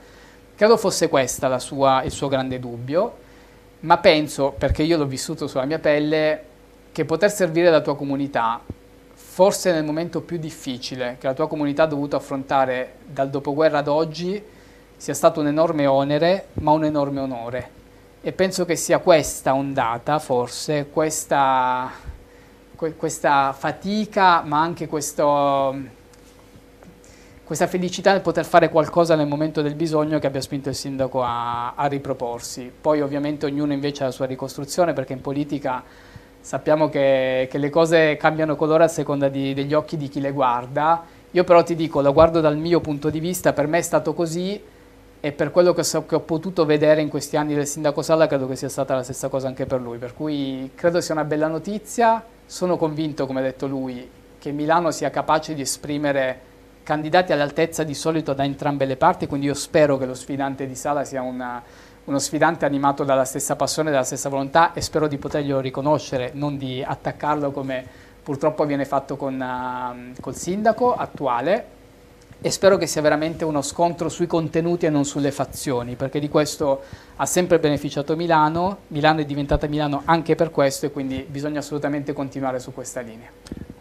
Credo 0.56 0.78
fosse 0.78 1.10
questo 1.10 1.48
il 1.48 2.12
suo 2.12 2.28
grande 2.30 2.60
dubbio, 2.60 3.18
ma 3.82 3.98
penso, 3.98 4.56
perché 4.58 4.84
io 4.84 4.96
l'ho 4.96 5.06
vissuto 5.06 5.48
sulla 5.48 5.66
mia 5.66 5.80
pelle, 5.80 6.44
che 6.94 7.04
poter 7.04 7.30
servire 7.30 7.70
la 7.70 7.82
tua 7.82 7.96
comunità 7.98 8.62
forse 9.20 9.72
nel 9.72 9.84
momento 9.84 10.22
più 10.22 10.38
difficile 10.38 11.18
che 11.20 11.26
la 11.26 11.34
tua 11.34 11.48
comunità 11.48 11.84
ha 11.84 11.88
dovuto 11.88 12.16
affrontare 12.16 12.98
dal 13.08 13.32
dopoguerra 13.32 13.80
ad 13.80 13.88
oggi 13.88 14.42
sia 14.96 15.16
stato 15.16 15.40
un 15.40 15.48
enorme 15.48 15.88
onere, 15.88 16.50
ma 16.54 16.72
un 16.72 16.86
enorme 16.86 17.20
onore. 17.20 17.70
E 18.22 18.32
penso 18.32 18.64
che 18.66 18.76
sia 18.76 19.00
questa 19.00 19.56
ondata, 19.56 20.20
forse, 20.20 20.88
questa, 20.92 21.92
questa 22.76 23.54
fatica, 23.54 24.42
ma 24.42 24.62
anche 24.62 24.88
questo, 24.88 25.76
questa 27.44 27.68
felicità 27.68 28.12
nel 28.12 28.22
poter 28.22 28.46
fare 28.46 28.70
qualcosa 28.70 29.16
nel 29.16 29.28
momento 29.28 29.64
del 29.64 29.76
bisogno 29.76 30.20
che 30.20 30.28
abbia 30.28 30.42
spinto 30.42 30.70
il 30.70 30.76
sindaco 30.76 31.24
a, 31.24 31.74
a 31.74 31.86
riproporsi. 31.88 32.72
Poi 32.82 33.02
ovviamente 33.02 33.48
ognuno 33.48 33.74
invece 33.74 34.04
ha 34.04 34.08
la 34.08 34.12
sua 34.12 34.26
ricostruzione, 34.26 34.94
perché 34.94 35.14
in 35.14 35.22
politica 35.22 35.84
sappiamo 36.48 36.88
che, 36.88 37.50
che, 37.52 37.58
le 37.58 37.70
cose 37.70 38.16
cambiano 38.16 38.56
colore 38.56 38.86
a 38.86 38.88
seconda 38.88 39.28
di, 39.28 39.54
degli 39.54 39.74
occhi 39.74 39.98
di 39.98 40.08
chi 40.08 40.22
le 40.22 40.32
guarda. 40.32 41.04
Io 41.32 41.44
però 41.44 41.62
ti 41.62 41.76
dico, 41.76 42.00
lo 42.00 42.14
guardo 42.14 42.40
dal 42.40 42.56
mio 42.56 42.80
punto 42.80 43.10
di 43.10 43.20
vista, 43.20 43.52
per 43.52 43.68
me 43.68 43.80
è 43.80 43.82
stato 43.82 44.14
così 44.14 44.58
e 45.20 45.32
per 45.34 45.52
quello 45.52 45.74
che, 45.74 45.84
so, 45.84 46.06
che 46.06 46.16
ho 46.16 46.22
potuto 46.22 46.64
vedere 46.64 47.02
in 47.02 47.10
questi 47.10 47.36
anni 47.36 47.54
del 47.54 47.68
sindaco 47.68 48.02
Salla 48.02 48.28
credo 48.28 48.48
che 48.48 48.56
sia 48.56 48.70
stata 48.70 48.96
la 48.96 49.04
stessa 49.04 49.28
cosa 49.28 49.50
anche 49.50 49.66
per 49.66 49.82
lui, 49.82 49.98
per 49.98 50.14
cui 50.14 50.72
credo 50.74 51.02
sia 51.02 51.16
una 51.16 51.26
bella 51.26 51.48
notizia, 51.48 52.24
sono 52.46 52.78
convinto, 52.78 53.26
come 53.26 53.42
ha 53.42 53.44
detto 53.44 53.68
lui, 53.68 54.10
che 54.40 54.52
Milano 54.52 54.92
sia 54.92 55.10
capace 55.10 55.54
di 55.54 55.60
esprimere 55.60 56.40
candidati 56.84 57.34
all'altezza 57.34 57.84
di 57.84 57.94
solito 57.94 58.32
da 58.32 58.46
entrambe 58.46 58.86
le 58.86 58.96
parti, 58.96 59.28
quindi 59.28 59.48
io 59.48 59.54
spero 59.54 59.98
che 59.98 60.06
lo 60.06 60.14
sfidante 60.14 60.66
di 60.66 60.76
Sala 60.76 61.04
sia 61.04 61.22
una 61.22 61.62
uno 62.08 62.20
sfidante 62.20 62.66
animato 62.66 63.04
dalla 63.04 63.26
stessa 63.26 63.56
passione, 63.56 63.92
dalla 63.92 64.04
stessa 64.04 64.30
volontà 64.30 64.74
e 64.74 64.82
spero 64.82 65.08
di 65.08 65.18
poterglielo 65.18 65.60
riconoscere, 65.60 66.32
non 66.34 66.58
di 66.58 66.84
attaccarlo 66.86 67.52
come 67.52 67.86
purtroppo 68.24 68.66
viene 68.66 68.86
fatto 68.86 69.16
con, 69.18 69.40
uh, 69.40 70.20
col 70.22 70.36
sindaco 70.36 70.94
attuale 70.94 71.76
e 72.40 72.52
spero 72.52 72.78
che 72.78 72.88
sia 72.88 73.02
veramente 73.02 73.44
uno 73.44 73.62
scontro 73.62 74.10
sui 74.10 74.28
contenuti 74.28 74.86
e 74.86 74.90
non 74.90 75.06
sulle 75.06 75.32
fazioni, 75.32 75.96
perché 75.96 76.20
di 76.20 76.30
questo 76.30 76.82
ha 77.16 77.26
sempre 77.26 77.60
beneficiato 77.60 78.16
Milano, 78.16 78.78
Milano 78.88 79.22
è 79.22 79.26
diventata 79.26 79.68
Milano 79.68 80.04
anche 80.06 80.36
per 80.36 80.52
questo 80.52 80.86
e 80.86 80.92
quindi 80.92 81.26
bisogna 81.28 81.60
assolutamente 81.60 82.14
continuare 82.14 82.60
su 82.60 82.74
questa 82.74 83.02
linea. 83.02 83.30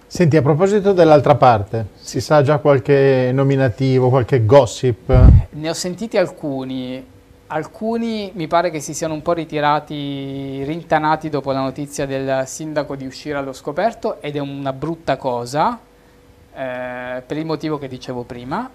Senti, 0.08 0.36
a 0.36 0.42
proposito 0.42 0.92
dell'altra 0.92 1.34
parte, 1.34 1.88
si 1.96 2.20
sa 2.20 2.42
già 2.42 2.58
qualche 2.58 3.30
nominativo, 3.32 4.08
qualche 4.08 4.46
gossip? 4.46 5.12
Ne 5.50 5.68
ho 5.68 5.74
sentiti 5.74 6.16
alcuni, 6.16 7.04
Alcuni 7.48 8.32
mi 8.34 8.48
pare 8.48 8.70
che 8.70 8.80
si 8.80 8.92
siano 8.92 9.14
un 9.14 9.22
po' 9.22 9.32
ritirati, 9.32 10.64
rintanati 10.64 11.28
dopo 11.28 11.52
la 11.52 11.60
notizia 11.60 12.04
del 12.04 12.42
sindaco 12.46 12.96
di 12.96 13.06
uscire 13.06 13.38
allo 13.38 13.52
scoperto 13.52 14.20
ed 14.20 14.34
è 14.34 14.40
una 14.40 14.72
brutta 14.72 15.16
cosa. 15.16 15.78
eh, 16.52 17.22
per 17.24 17.36
il 17.36 17.44
motivo 17.44 17.78
che 17.78 17.86
dicevo 17.86 18.22
prima. 18.24 18.68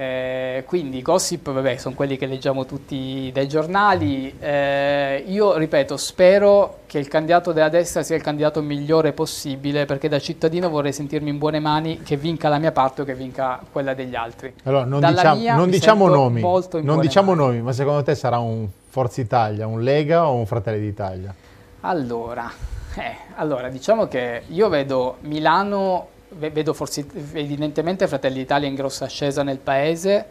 Eh, 0.00 0.64
quindi 0.64 0.96
i 0.96 1.02
gossip, 1.02 1.50
vabbè, 1.50 1.76
sono 1.76 1.94
quelli 1.94 2.16
che 2.16 2.24
leggiamo 2.24 2.64
tutti 2.64 3.30
dai 3.34 3.46
giornali. 3.46 4.34
Eh, 4.40 5.22
io 5.26 5.58
ripeto, 5.58 5.98
spero 5.98 6.78
che 6.86 6.98
il 6.98 7.06
candidato 7.06 7.52
della 7.52 7.68
destra 7.68 8.02
sia 8.02 8.16
il 8.16 8.22
candidato 8.22 8.62
migliore 8.62 9.12
possibile, 9.12 9.84
perché 9.84 10.08
da 10.08 10.18
cittadino 10.18 10.70
vorrei 10.70 10.94
sentirmi 10.94 11.28
in 11.28 11.36
buone 11.36 11.60
mani 11.60 12.00
che 12.00 12.16
vinca 12.16 12.48
la 12.48 12.56
mia 12.56 12.72
parte 12.72 13.02
o 13.02 13.04
che 13.04 13.14
vinca 13.14 13.60
quella 13.70 13.92
degli 13.92 14.14
altri. 14.14 14.54
Allora, 14.62 14.86
non, 14.86 15.00
diciamo, 15.00 15.54
non 15.54 15.68
diciamo 15.68 16.08
nomi, 16.08 16.40
non 16.80 17.00
diciamo 17.00 17.34
nomi, 17.34 17.60
ma 17.60 17.72
secondo 17.72 18.02
te 18.02 18.14
sarà 18.14 18.38
un 18.38 18.68
Forza 18.88 19.20
Italia, 19.20 19.66
un 19.66 19.82
Lega 19.82 20.26
o 20.26 20.32
un 20.32 20.46
Fratelli 20.46 20.80
d'Italia? 20.80 21.34
Allora, 21.80 22.50
eh, 22.96 23.16
allora, 23.34 23.68
diciamo 23.68 24.08
che 24.08 24.44
io 24.46 24.70
vedo 24.70 25.18
Milano 25.20 26.08
vedo 26.30 26.72
forse 26.72 27.06
evidentemente 27.32 28.06
Fratelli 28.06 28.38
d'Italia 28.38 28.68
in 28.68 28.74
grossa 28.74 29.06
ascesa 29.06 29.42
nel 29.42 29.58
paese, 29.58 30.26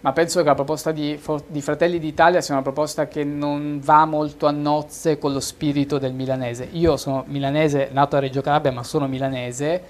ma 0.00 0.12
penso 0.12 0.40
che 0.40 0.46
la 0.46 0.54
proposta 0.54 0.90
di, 0.90 1.18
di, 1.46 1.60
Fratelli 1.60 1.98
d'Italia 1.98 2.40
sia 2.40 2.54
una 2.54 2.62
proposta 2.62 3.06
che 3.06 3.22
non 3.24 3.80
va 3.82 4.04
molto 4.04 4.46
a 4.46 4.50
nozze 4.50 5.18
con 5.18 5.32
lo 5.32 5.40
spirito 5.40 5.98
del 5.98 6.12
milanese. 6.12 6.68
Io 6.72 6.96
sono 6.96 7.24
milanese, 7.28 7.88
nato 7.92 8.16
a 8.16 8.18
Reggio 8.18 8.40
Calabria, 8.40 8.72
ma 8.72 8.82
sono 8.82 9.06
milanese 9.06 9.82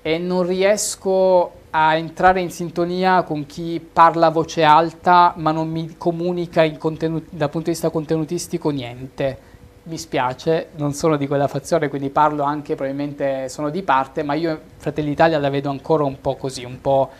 e 0.00 0.18
non 0.18 0.46
riesco 0.46 1.52
a 1.70 1.96
entrare 1.96 2.40
in 2.40 2.50
sintonia 2.50 3.22
con 3.24 3.44
chi 3.44 3.84
parla 3.92 4.26
a 4.26 4.30
voce 4.30 4.62
alta 4.62 5.34
ma 5.36 5.50
non 5.50 5.68
mi 5.68 5.96
comunica 5.98 6.66
dal 6.66 6.78
punto 6.78 7.08
di 7.28 7.62
vista 7.64 7.90
contenutistico 7.90 8.70
niente 8.70 9.45
mi 9.86 9.98
spiace, 9.98 10.68
non 10.76 10.92
sono 10.94 11.16
di 11.16 11.26
quella 11.26 11.46
fazione, 11.46 11.88
quindi 11.88 12.10
parlo 12.10 12.42
anche, 12.42 12.74
probabilmente 12.74 13.48
sono 13.48 13.70
di 13.70 13.82
parte, 13.82 14.22
ma 14.22 14.34
io 14.34 14.60
Fratelli 14.76 15.10
d'Italia 15.10 15.38
la 15.38 15.50
vedo 15.50 15.70
ancora 15.70 16.04
un 16.04 16.20
po' 16.20 16.34
così, 16.36 16.64
un 16.64 16.80
po' 16.80 17.10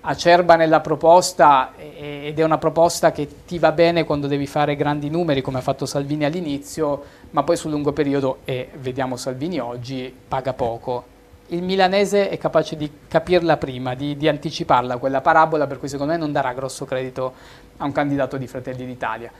acerba 0.00 0.56
nella 0.56 0.80
proposta 0.80 1.72
ed 1.76 2.38
è 2.38 2.42
una 2.42 2.58
proposta 2.58 3.12
che 3.12 3.44
ti 3.44 3.58
va 3.58 3.72
bene 3.72 4.04
quando 4.04 4.26
devi 4.26 4.46
fare 4.46 4.74
grandi 4.74 5.10
numeri 5.10 5.42
come 5.42 5.58
ha 5.58 5.60
fatto 5.60 5.86
Salvini 5.86 6.24
all'inizio, 6.24 7.02
ma 7.30 7.42
poi 7.42 7.56
sul 7.56 7.70
lungo 7.70 7.92
periodo, 7.92 8.38
e 8.44 8.70
vediamo 8.78 9.16
Salvini 9.16 9.60
oggi, 9.60 10.12
paga 10.26 10.52
poco. 10.52 11.16
Il 11.48 11.62
milanese 11.62 12.28
è 12.28 12.36
capace 12.36 12.76
di 12.76 12.90
capirla 13.08 13.56
prima, 13.56 13.94
di, 13.94 14.16
di 14.16 14.28
anticiparla, 14.28 14.98
quella 14.98 15.20
parabola, 15.20 15.66
per 15.66 15.78
cui 15.78 15.88
secondo 15.88 16.12
me 16.12 16.18
non 16.18 16.32
darà 16.32 16.52
grosso 16.52 16.84
credito 16.84 17.32
a 17.76 17.84
un 17.84 17.92
candidato 17.92 18.36
di 18.36 18.46
Fratelli 18.46 18.84
d'Italia. 18.84 19.30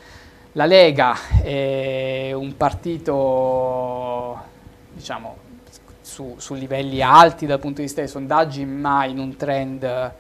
La 0.59 0.67
Lega 0.67 1.17
è 1.41 2.33
un 2.33 2.57
partito, 2.57 4.37
diciamo, 4.93 5.37
su, 6.01 6.35
su, 6.39 6.55
livelli 6.55 7.01
alti 7.01 7.47
dal 7.47 7.61
punto 7.61 7.77
di 7.77 7.83
vista 7.83 8.01
dei 8.01 8.11
sondaggi, 8.11 8.65
ma 8.65 9.05
in 9.05 9.21
un 9.21 9.37
trend 9.37 10.13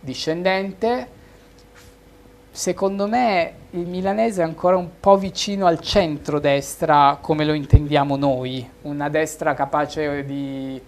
discendente. 0.00 1.08
Secondo 2.50 3.06
me 3.06 3.52
il 3.72 3.86
milanese 3.86 4.40
è 4.40 4.44
ancora 4.44 4.78
un 4.78 4.88
po' 4.98 5.18
vicino 5.18 5.66
al 5.66 5.80
centro-destra 5.80 7.18
come 7.20 7.44
lo 7.44 7.52
intendiamo 7.52 8.16
noi, 8.16 8.66
una 8.82 9.10
destra 9.10 9.52
capace 9.52 10.24
di 10.24 10.80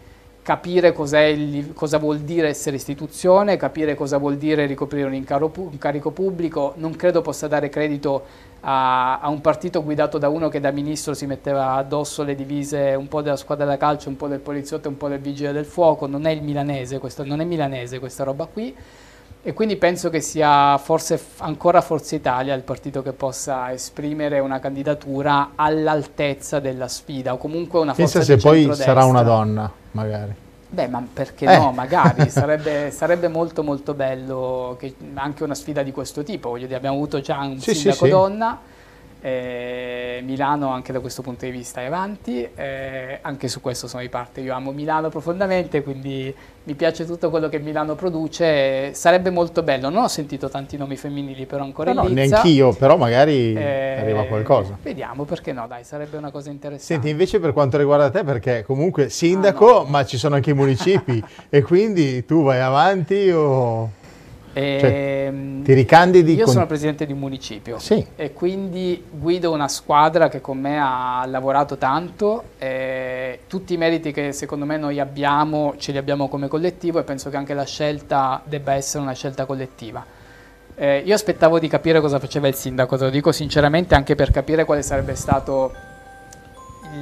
capire 0.47 0.95
il, 1.29 1.73
cosa 1.75 1.99
vuol 1.99 2.21
dire 2.21 2.47
essere 2.47 2.77
istituzione, 2.77 3.57
capire 3.57 3.97
cosa 3.97 4.17
vuol 4.17 4.37
dire 4.37 4.65
ricoprire 4.65 5.05
un, 5.05 5.13
un 5.13 5.79
carico 5.79 6.13
pubblico. 6.13 6.75
Non 6.77 6.95
credo 6.95 7.21
possa 7.21 7.49
dare 7.49 7.69
credito 7.69 8.25
a, 8.69 9.21
a, 9.21 9.29
un 9.29 9.41
partito 9.41 9.83
guidato 9.83 10.19
da 10.19 10.29
uno 10.29 10.49
che 10.49 10.59
da 10.59 10.73
ministro 10.73 11.15
si 11.15 11.27
metteva 11.27 11.75
addosso 11.75 12.25
le 12.25 12.35
divise 12.35 12.97
un 12.99 13.07
po' 13.07 13.23
della 13.23 13.37
squadra 13.37 13.65
da 13.65 13.77
calcio, 13.77 14.09
un 14.09 14.17
po' 14.17 14.27
del 14.27 14.41
poliziotto 14.41 14.89
e 14.89 14.91
un 14.91 14.97
po' 14.97 15.07
del 15.09 15.21
vigile 15.21 15.53
del 15.53 15.65
fuoco. 15.65 16.07
Non 16.09 16.27
è 16.27 16.31
il 16.33 16.43
milanese, 16.43 16.99
questo, 16.99 17.25
non 17.25 17.41
è 17.41 17.45
milanese 17.45 18.01
questa 18.01 18.25
roba 18.25 18.47
qui. 18.47 18.75
E 19.43 19.53
quindi 19.53 19.77
penso 19.77 20.11
che 20.11 20.21
sia 20.21 20.77
forse 20.79 21.21
ancora 21.37 21.81
Forza 21.81 22.17
Italia 22.17 22.55
il 22.55 22.63
partito 22.63 23.03
che 23.03 23.13
possa 23.13 23.71
esprimere 23.71 24.41
una 24.41 24.59
candidatura 24.59 25.53
all'altezza 25.55 26.59
della 26.59 26.89
sfida 26.89 27.35
o 27.35 27.37
comunque 27.37 27.79
una 27.79 27.95
forza 27.95 28.19
Pensa 28.19 28.37
se 28.37 28.43
poi 28.43 28.75
sarà 28.75 29.05
una 29.05 29.23
donna 29.23 29.71
magari. 29.93 30.45
Beh, 30.69 30.89
ma 30.89 31.07
perché 31.13 31.47
eh. 31.47 31.57
no? 31.57 31.73
Magari 31.73 32.29
sarebbe, 32.31 32.91
sarebbe, 32.91 33.29
molto 33.29 33.63
molto 33.63 33.95
bello 33.95 34.77
che, 34.79 34.95
anche 35.15 35.45
una 35.45 35.55
sfida 35.55 35.83
di 35.83 35.93
questo 35.93 36.23
tipo. 36.23 36.51
Voglio 36.51 36.67
dire, 36.67 36.77
abbiamo 36.77 36.97
avuto 36.97 37.21
già 37.21 37.39
un 37.39 37.59
sì, 37.59 37.75
sindaco 37.75 38.05
sì, 38.05 38.11
donna. 38.11 38.59
Sì 38.61 38.75
eh, 39.21 40.21
Milano 40.25 40.69
anche 40.69 40.93
da 40.93 41.01
questo 41.01 41.23
punto 41.23 41.45
di 41.45 41.51
vista 41.51 41.81
è 41.81 41.87
avanti, 41.87 42.49
eh, 42.55 43.19
anche 43.23 43.49
su 43.49 43.61
questo 43.61 43.89
sono 43.89 44.03
di 44.03 44.09
parte, 44.09 44.41
io 44.41 44.55
amo 44.55 44.73
Milano 44.73 45.09
profondamente, 45.09 45.83
quindi 45.83 46.35
mi 46.67 46.75
piace 46.75 47.07
tutto 47.07 47.31
quello 47.31 47.49
che 47.49 47.59
Milano 47.59 47.95
produce, 47.95 48.93
sarebbe 48.93 49.31
molto 49.31 49.63
bello, 49.63 49.89
non 49.89 50.03
ho 50.03 50.09
sentito 50.09 50.49
tanti 50.49 50.77
nomi 50.77 50.97
femminili 50.97 51.47
però 51.47 51.63
ancora 51.63 51.93
no, 51.93 52.03
in 52.03 52.09
no, 52.09 52.15
neanche 52.15 52.49
io, 52.49 52.73
però 52.73 52.97
magari 52.97 53.55
eh, 53.55 53.99
arriva 54.01 54.25
qualcosa. 54.25 54.77
Vediamo, 54.83 55.25
perché 55.25 55.53
no, 55.53 55.67
dai, 55.69 55.85
sarebbe 55.85 56.17
una 56.17 56.31
cosa 56.31 56.51
interessante. 56.51 56.93
Senti, 56.93 57.09
invece 57.09 57.39
per 57.39 57.53
quanto 57.53 57.79
riguarda 57.79 58.11
te, 58.11 58.25
perché 58.25 58.65
comunque 58.65 59.09
sindaco, 59.09 59.81
ah, 59.81 59.83
no. 59.83 59.89
ma 59.89 60.05
ci 60.05 60.19
sono 60.19 60.35
anche 60.35 60.51
i 60.51 60.55
municipi, 60.55 61.23
e 61.49 61.63
quindi 61.63 62.25
tu 62.25 62.43
vai 62.43 62.61
avanti 62.61 63.31
o... 63.31 64.05
Cioè, 64.61 65.27
ehm, 65.27 65.63
ti 65.63 65.75
ricandidi? 65.75 66.35
Io 66.35 66.45
con... 66.45 66.55
sono 66.55 66.67
presidente 66.67 67.05
di 67.05 67.13
un 67.13 67.19
municipio 67.19 67.79
sì. 67.79 68.07
e 68.17 68.33
quindi 68.33 69.05
guido 69.11 69.53
una 69.53 69.69
squadra 69.69 70.31
che 70.31 70.41
con 70.41 70.59
me 70.59 70.79
ha 70.81 71.25
lavorato 71.27 71.77
tanto. 71.77 72.45
tutti 73.47 73.75
i 73.75 73.77
meriti 73.77 74.13
che 74.13 74.33
secondo 74.33 74.65
me 74.65 74.79
noi 74.79 74.99
abbiamo 74.99 75.75
ce 75.77 75.93
li 75.93 75.99
abbiamo 75.99 76.29
come 76.29 76.49
collettivo 76.49 76.99
e 76.99 77.03
penso 77.03 77.29
che 77.29 77.37
anche 77.37 77.53
la 77.53 77.67
scelta 77.67 78.41
debba 78.45 78.73
essere 78.73 79.03
una 79.03 79.13
scelta 79.13 79.45
collettiva. 79.45 80.05
Eh, 80.75 81.03
io 81.05 81.15
aspettavo 81.15 81.59
di 81.59 81.69
capire 81.69 82.01
cosa 82.01 82.19
faceva 82.19 82.49
il 82.49 82.55
sindaco, 82.55 82.97
te 82.97 83.05
lo 83.05 83.11
dico 83.11 83.33
sinceramente, 83.33 83.95
anche 83.95 84.15
per 84.15 84.31
capire 84.31 84.65
quale 84.65 84.83
sarebbe 84.83 85.15
stato 85.15 85.73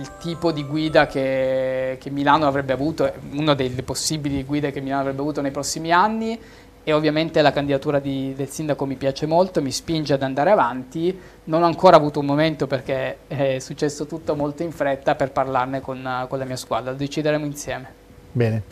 il 0.01 0.11
tipo 0.19 0.51
di 0.51 0.65
guida 0.65 1.07
che, 1.07 1.99
che 2.01 2.11
Milano 2.11 2.47
avrebbe 2.47 2.73
avuto, 2.73 3.13
una 3.33 3.55
delle 3.55 3.83
possibili 3.83 4.45
guide 4.45 4.73
che 4.73 4.81
Milano 4.81 5.03
avrebbe 5.03 5.21
avuto 5.21 5.41
nei 5.41 5.51
prossimi 5.51 5.93
anni 5.93 6.39
e 6.85 6.93
ovviamente 6.93 7.41
la 7.41 7.51
candidatura 7.51 7.99
di, 7.99 8.35
del 8.37 8.49
sindaco 8.49 8.85
mi 8.85 8.97
piace 8.97 9.25
molto, 9.27 9.63
mi 9.63 9.73
spinge 9.73 10.13
ad 10.13 10.23
andare 10.23 10.51
avanti. 10.51 11.19
Non 11.45 11.63
ho 11.63 11.67
ancora 11.67 11.97
avuto 11.97 12.21
un 12.21 12.27
momento 12.27 12.67
perché 12.67 13.17
è 13.27 13.59
successo 13.59 14.07
tutto 14.07 14.37
molto 14.37 14.63
in 14.63 14.71
fretta 14.71 15.15
per 15.15 15.33
parlarne 15.33 15.81
con, 15.81 16.27
con 16.29 16.39
la 16.39 16.45
mia 16.45 16.57
squadra, 16.57 16.91
lo 16.91 16.97
decideremo 16.97 17.45
insieme. 17.45 17.89
Bene. 18.31 18.63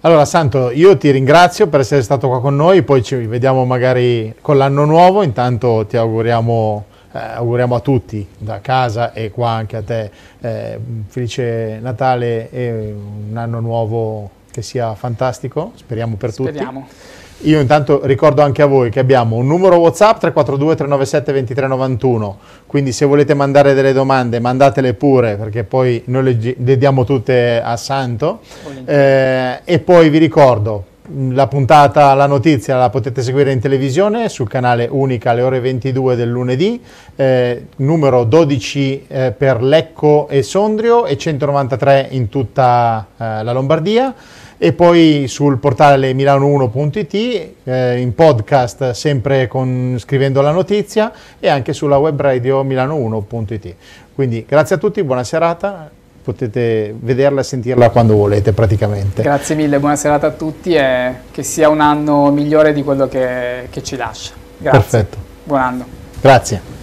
Allora 0.00 0.24
Santo, 0.24 0.70
io 0.70 0.96
ti 0.96 1.10
ringrazio 1.10 1.66
per 1.66 1.80
essere 1.80 2.02
stato 2.02 2.28
qua 2.28 2.40
con 2.40 2.54
noi, 2.54 2.82
poi 2.82 3.02
ci 3.02 3.16
vediamo 3.16 3.64
magari 3.64 4.32
con 4.40 4.56
l'anno 4.56 4.84
nuovo, 4.84 5.22
intanto 5.22 5.86
ti 5.88 5.96
auguriamo, 5.96 6.84
eh, 7.12 7.18
auguriamo 7.18 7.74
a 7.74 7.80
tutti 7.80 8.26
da 8.38 8.60
casa 8.60 9.12
e 9.12 9.32
qua 9.32 9.50
anche 9.50 9.76
a 9.76 9.82
te 9.82 10.10
eh, 10.40 10.76
un 10.76 11.02
felice 11.08 11.80
Natale 11.82 12.48
e 12.50 12.94
un 12.94 13.36
anno 13.36 13.58
nuovo 13.58 14.30
che 14.52 14.62
sia 14.62 14.94
fantastico, 14.94 15.72
speriamo 15.74 16.14
per 16.14 16.30
speriamo. 16.30 16.86
tutti. 16.88 17.26
Io 17.42 17.60
intanto 17.60 18.00
ricordo 18.04 18.42
anche 18.42 18.62
a 18.62 18.66
voi 18.66 18.90
che 18.90 18.98
abbiamo 18.98 19.36
un 19.36 19.46
numero 19.46 19.76
WhatsApp 19.76 20.18
342 20.18 20.74
397 20.74 21.32
2391, 21.32 22.38
quindi 22.66 22.90
se 22.90 23.04
volete 23.06 23.34
mandare 23.34 23.74
delle 23.74 23.92
domande 23.92 24.40
mandatele 24.40 24.94
pure 24.94 25.36
perché 25.36 25.62
poi 25.62 26.02
noi 26.06 26.56
le, 26.56 26.78
diamo 26.78 27.04
tutte 27.04 27.60
a 27.62 27.76
Santo. 27.76 28.40
Eh, 28.84 29.60
e 29.64 29.78
poi 29.78 30.08
vi 30.08 30.18
ricordo 30.18 30.84
la 31.30 31.46
puntata, 31.46 32.12
la 32.14 32.26
notizia 32.26 32.76
la 32.76 32.90
potete 32.90 33.22
seguire 33.22 33.52
in 33.52 33.60
televisione 33.60 34.28
sul 34.28 34.48
canale 34.48 34.88
Unica 34.90 35.30
alle 35.30 35.42
ore 35.42 35.60
22 35.60 36.16
del 36.16 36.28
lunedì, 36.28 36.82
eh, 37.16 37.66
numero 37.76 38.24
12 38.24 39.04
eh, 39.06 39.30
per 39.30 39.62
Lecco 39.62 40.28
e 40.28 40.42
Sondrio 40.42 41.06
e 41.06 41.16
193 41.16 42.08
in 42.10 42.28
tutta 42.28 43.06
eh, 43.16 43.42
la 43.42 43.52
Lombardia 43.52 44.12
e 44.58 44.72
poi 44.72 45.26
sul 45.28 45.58
portale 45.58 46.12
milano1.it, 46.12 47.52
eh, 47.62 47.98
in 47.98 48.14
podcast 48.14 48.90
sempre 48.90 49.46
con, 49.46 49.96
scrivendo 49.98 50.40
la 50.40 50.50
notizia 50.50 51.12
e 51.38 51.48
anche 51.48 51.72
sulla 51.72 51.96
web 51.96 52.20
radio 52.20 52.64
milano1.it. 52.64 53.74
Quindi 54.14 54.44
grazie 54.46 54.74
a 54.74 54.78
tutti, 54.78 55.02
buona 55.04 55.22
serata, 55.22 55.88
potete 56.22 56.92
vederla 56.98 57.40
e 57.40 57.44
sentirla 57.44 57.90
quando 57.90 58.16
volete 58.16 58.52
praticamente. 58.52 59.22
Grazie 59.22 59.54
mille, 59.54 59.78
buona 59.78 59.96
serata 59.96 60.26
a 60.26 60.32
tutti 60.32 60.74
e 60.74 61.12
che 61.30 61.44
sia 61.44 61.68
un 61.68 61.80
anno 61.80 62.30
migliore 62.32 62.72
di 62.72 62.82
quello 62.82 63.06
che, 63.06 63.68
che 63.70 63.82
ci 63.82 63.96
lascia. 63.96 64.32
Grazie. 64.58 64.80
Perfetto. 64.80 65.16
Buon 65.44 65.60
anno. 65.60 65.86
Grazie. 66.20 66.77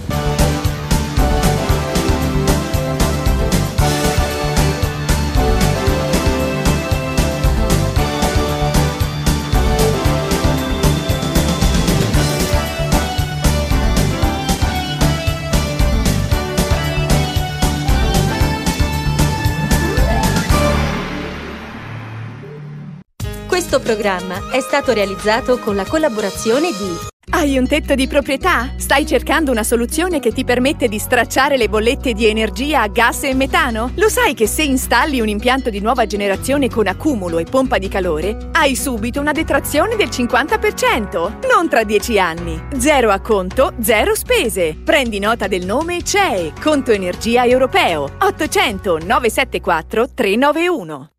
Programma 23.85 24.49
è 24.51 24.61
stato 24.61 24.93
realizzato 24.93 25.59
con 25.59 25.75
la 25.75 25.85
collaborazione 25.85 26.69
di 26.71 27.13
hai 27.31 27.57
un 27.57 27.67
tetto 27.67 27.95
di 27.95 28.07
proprietà? 28.07 28.73
Stai 28.77 29.05
cercando 29.05 29.51
una 29.51 29.63
soluzione 29.63 30.19
che 30.19 30.31
ti 30.31 30.45
permette 30.45 30.87
di 30.87 30.97
stracciare 30.97 31.57
le 31.57 31.67
bollette 31.67 32.13
di 32.13 32.27
energia 32.27 32.81
a 32.81 32.87
gas 32.87 33.23
e 33.23 33.33
metano? 33.33 33.91
Lo 33.95 34.09
sai 34.09 34.33
che 34.33 34.47
se 34.47 34.63
installi 34.63 35.19
un 35.19 35.27
impianto 35.27 35.69
di 35.69 35.81
nuova 35.81 36.05
generazione 36.05 36.69
con 36.69 36.87
accumulo 36.87 37.37
e 37.37 37.43
pompa 37.43 37.77
di 37.77 37.89
calore, 37.89 38.49
hai 38.53 38.75
subito 38.75 39.19
una 39.19 39.33
detrazione 39.33 39.95
del 39.95 40.07
50%, 40.07 41.47
non 41.47 41.67
tra 41.67 41.83
10 41.83 42.19
anni. 42.19 42.67
Zero 42.77 43.09
acconto, 43.11 43.73
zero 43.81 44.15
spese. 44.15 44.77
Prendi 44.81 45.19
nota 45.19 45.47
del 45.47 45.65
nome 45.65 46.03
CEE, 46.03 46.53
Conto 46.59 46.91
Energia 46.91 47.45
Europeo, 47.45 48.15
800 48.19 48.99
974 48.99 50.09
391. 50.13 51.09